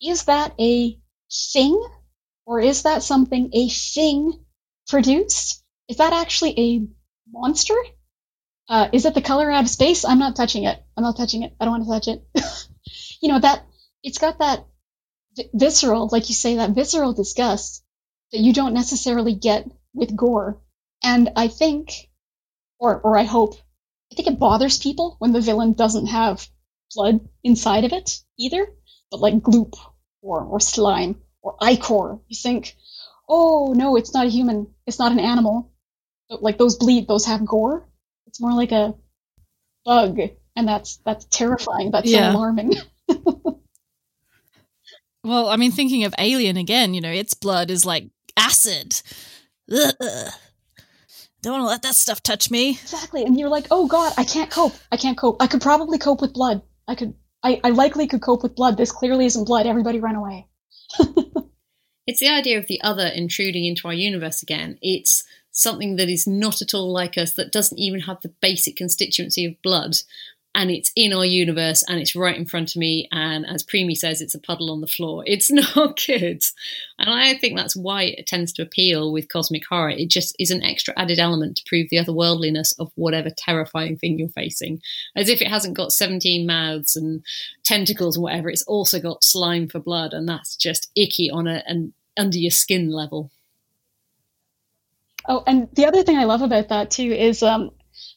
[0.01, 0.99] is that a
[1.53, 1.81] thing?
[2.45, 4.45] Or is that something a thing
[4.87, 5.63] produced?
[5.87, 6.87] Is that actually a
[7.31, 7.75] monster?
[8.69, 10.05] Uh, is it the color out of space?
[10.05, 10.81] I'm not touching it.
[10.95, 11.53] I'm not touching it.
[11.59, 12.69] I don't want to touch it.
[13.21, 13.65] you know, that,
[14.03, 14.65] it's got that
[15.53, 17.83] visceral, like you say, that visceral disgust
[18.31, 20.61] that you don't necessarily get with gore.
[21.03, 22.09] And I think
[22.79, 23.55] or or I hope.
[24.11, 26.47] I think it bothers people when the villain doesn't have
[26.95, 28.67] blood inside of it either,
[29.11, 29.75] but like gloop
[30.21, 32.19] or or slime or ichor.
[32.27, 32.75] You think,
[33.27, 35.71] oh no, it's not a human, it's not an animal.
[36.29, 37.88] But like those bleed, those have gore.
[38.29, 38.93] It's more like a
[39.85, 40.19] bug,
[40.55, 41.89] and that's that's terrifying.
[41.89, 42.31] That's yeah.
[42.31, 42.75] so alarming.
[45.23, 49.01] well, I mean, thinking of Alien again, you know, its blood is like acid.
[49.71, 49.93] Ugh.
[51.41, 52.71] Don't want to let that stuff touch me.
[52.71, 53.23] Exactly.
[53.23, 54.73] And you're like, oh God, I can't cope.
[54.91, 55.41] I can't cope.
[55.41, 56.61] I could probably cope with blood.
[56.87, 58.77] I could, I, I likely could cope with blood.
[58.77, 59.65] This clearly isn't blood.
[59.65, 60.47] Everybody run away.
[62.05, 64.77] it's the idea of the other intruding into our universe again.
[64.83, 65.23] It's
[65.59, 69.45] something that is not at all like us, that doesn't even have the basic constituency
[69.45, 69.97] of blood,
[70.55, 73.07] and it's in our universe and it's right in front of me.
[73.11, 75.23] And as Premee says, it's a puddle on the floor.
[75.25, 76.41] It's not good.
[76.97, 79.91] And I think that's why it tends to appeal with cosmic horror.
[79.91, 84.17] It just is an extra added element to prove the otherworldliness of whatever terrifying thing
[84.17, 84.81] you're facing.
[85.15, 87.23] As if it hasn't got 17 mouths and
[87.63, 90.13] tentacles and whatever, it's also got slime for blood.
[90.13, 93.31] And that's just icky on a, an under your skin level.
[95.29, 97.69] Oh, and the other thing I love about that too is um,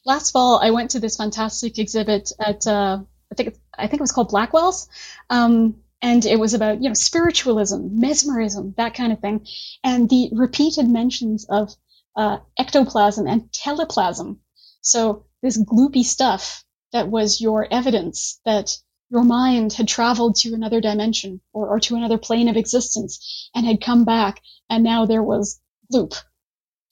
[0.03, 4.01] last fall I went to this fantastic exhibit at uh, I think I think it
[4.01, 4.89] was called Blackwell's,
[5.29, 9.45] um, and it was about you know spiritualism, mesmerism, that kind of thing,
[9.83, 11.75] and the repeated mentions of
[12.15, 14.39] uh, ectoplasm and teleplasm.
[14.81, 18.75] So this gloopy stuff that was your evidence that
[19.11, 23.67] your mind had traveled to another dimension or, or to another plane of existence and
[23.67, 25.59] had come back, and now there was
[25.93, 26.15] gloop.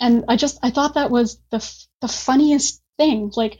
[0.01, 1.59] And I just I thought that was the
[2.01, 3.31] the funniest thing.
[3.35, 3.59] Like,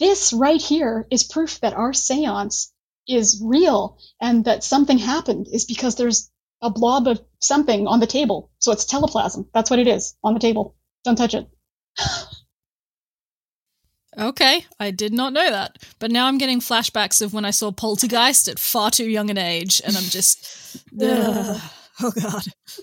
[0.00, 2.72] this right here is proof that our seance
[3.06, 6.30] is real and that something happened is because there's
[6.62, 8.50] a blob of something on the table.
[8.58, 9.46] So it's teleplasm.
[9.52, 10.74] That's what it is on the table.
[11.04, 11.46] Don't touch it.
[14.18, 15.78] okay, I did not know that.
[15.98, 19.38] But now I'm getting flashbacks of when I saw Poltergeist at far too young an
[19.38, 20.82] age, and I'm just.
[21.00, 21.70] oh,
[22.00, 22.42] God.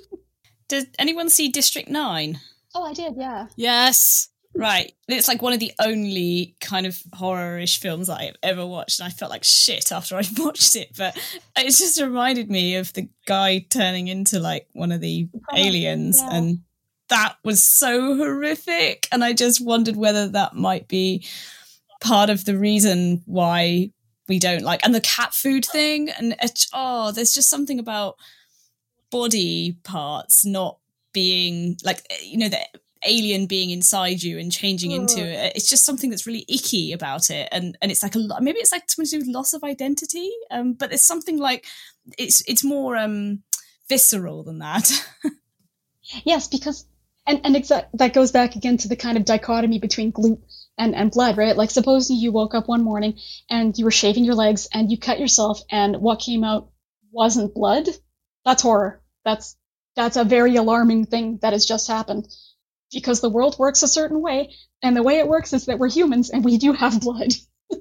[0.68, 2.39] Did anyone see District 9?
[2.74, 3.47] Oh, I did, yeah.
[3.55, 4.30] Yes.
[4.53, 4.93] Right.
[5.07, 8.99] It's like one of the only kind of horror-ish films I've ever watched.
[8.99, 10.91] And I felt like shit after I watched it.
[10.97, 11.17] But
[11.57, 16.19] it just reminded me of the guy turning into like one of the aliens.
[16.19, 16.30] Yeah.
[16.34, 16.59] And
[17.09, 19.07] that was so horrific.
[19.11, 21.26] And I just wondered whether that might be
[22.01, 23.91] part of the reason why
[24.28, 26.09] we don't like and the cat food thing.
[26.09, 28.17] And uh, oh, there's just something about
[29.11, 30.78] body parts not
[31.14, 32.59] being like you know the
[33.03, 35.53] alien being inside you and changing into it.
[35.55, 38.43] It's just something that's really icky about it, and and it's like a lot.
[38.43, 40.30] Maybe it's like something to do with loss of identity.
[40.49, 41.66] Um, but there's something like
[42.18, 43.43] it's it's more um
[43.89, 44.91] visceral than that.
[46.24, 46.86] yes, because
[47.28, 50.41] and and exa- that goes back again to the kind of dichotomy between gloop
[50.78, 51.57] and and blood, right?
[51.57, 53.18] Like supposing you woke up one morning
[53.49, 56.70] and you were shaving your legs and you cut yourself, and what came out
[57.12, 57.88] wasn't blood.
[58.45, 59.01] That's horror.
[59.24, 59.55] That's
[59.96, 62.28] that's a very alarming thing that has just happened
[62.92, 65.89] because the world works a certain way, and the way it works is that we're
[65.89, 67.34] humans and we do have blood.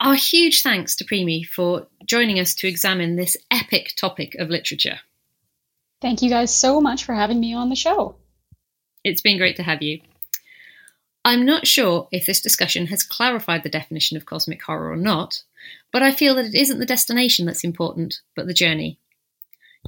[0.00, 5.00] Our huge thanks to Premee for joining us to examine this epic topic of literature.
[6.02, 8.16] Thank you guys so much for having me on the show.
[9.02, 10.00] It's been great to have you.
[11.24, 15.42] I'm not sure if this discussion has clarified the definition of cosmic horror or not,
[15.90, 18.98] but I feel that it isn't the destination that's important, but the journey.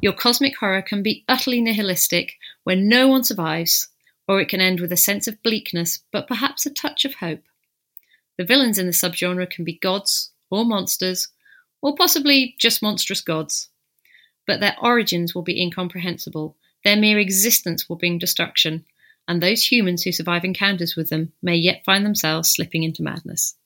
[0.03, 2.35] Your cosmic horror can be utterly nihilistic,
[2.65, 3.89] where no one survives,
[4.29, 7.43] or it can end with a sense of bleakness, but perhaps a touch of hope.
[8.37, 11.29] The villains in the subgenre can be gods, or monsters,
[11.81, 13.71] or possibly just monstrous gods.
[14.47, 18.85] But their origins will be incomprehensible, their mere existence will bring destruction,
[19.27, 23.57] and those humans who survive encounters with them may yet find themselves slipping into madness.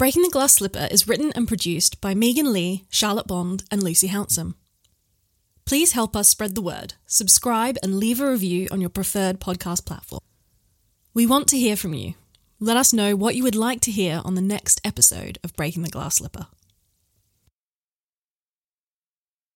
[0.00, 4.08] Breaking the Glass Slipper is written and produced by Megan Leigh, Charlotte Bond, and Lucy
[4.08, 4.54] Hounsom.
[5.66, 9.84] Please help us spread the word, subscribe, and leave a review on your preferred podcast
[9.84, 10.22] platform.
[11.12, 12.14] We want to hear from you.
[12.58, 15.82] Let us know what you would like to hear on the next episode of Breaking
[15.82, 16.46] the Glass Slipper.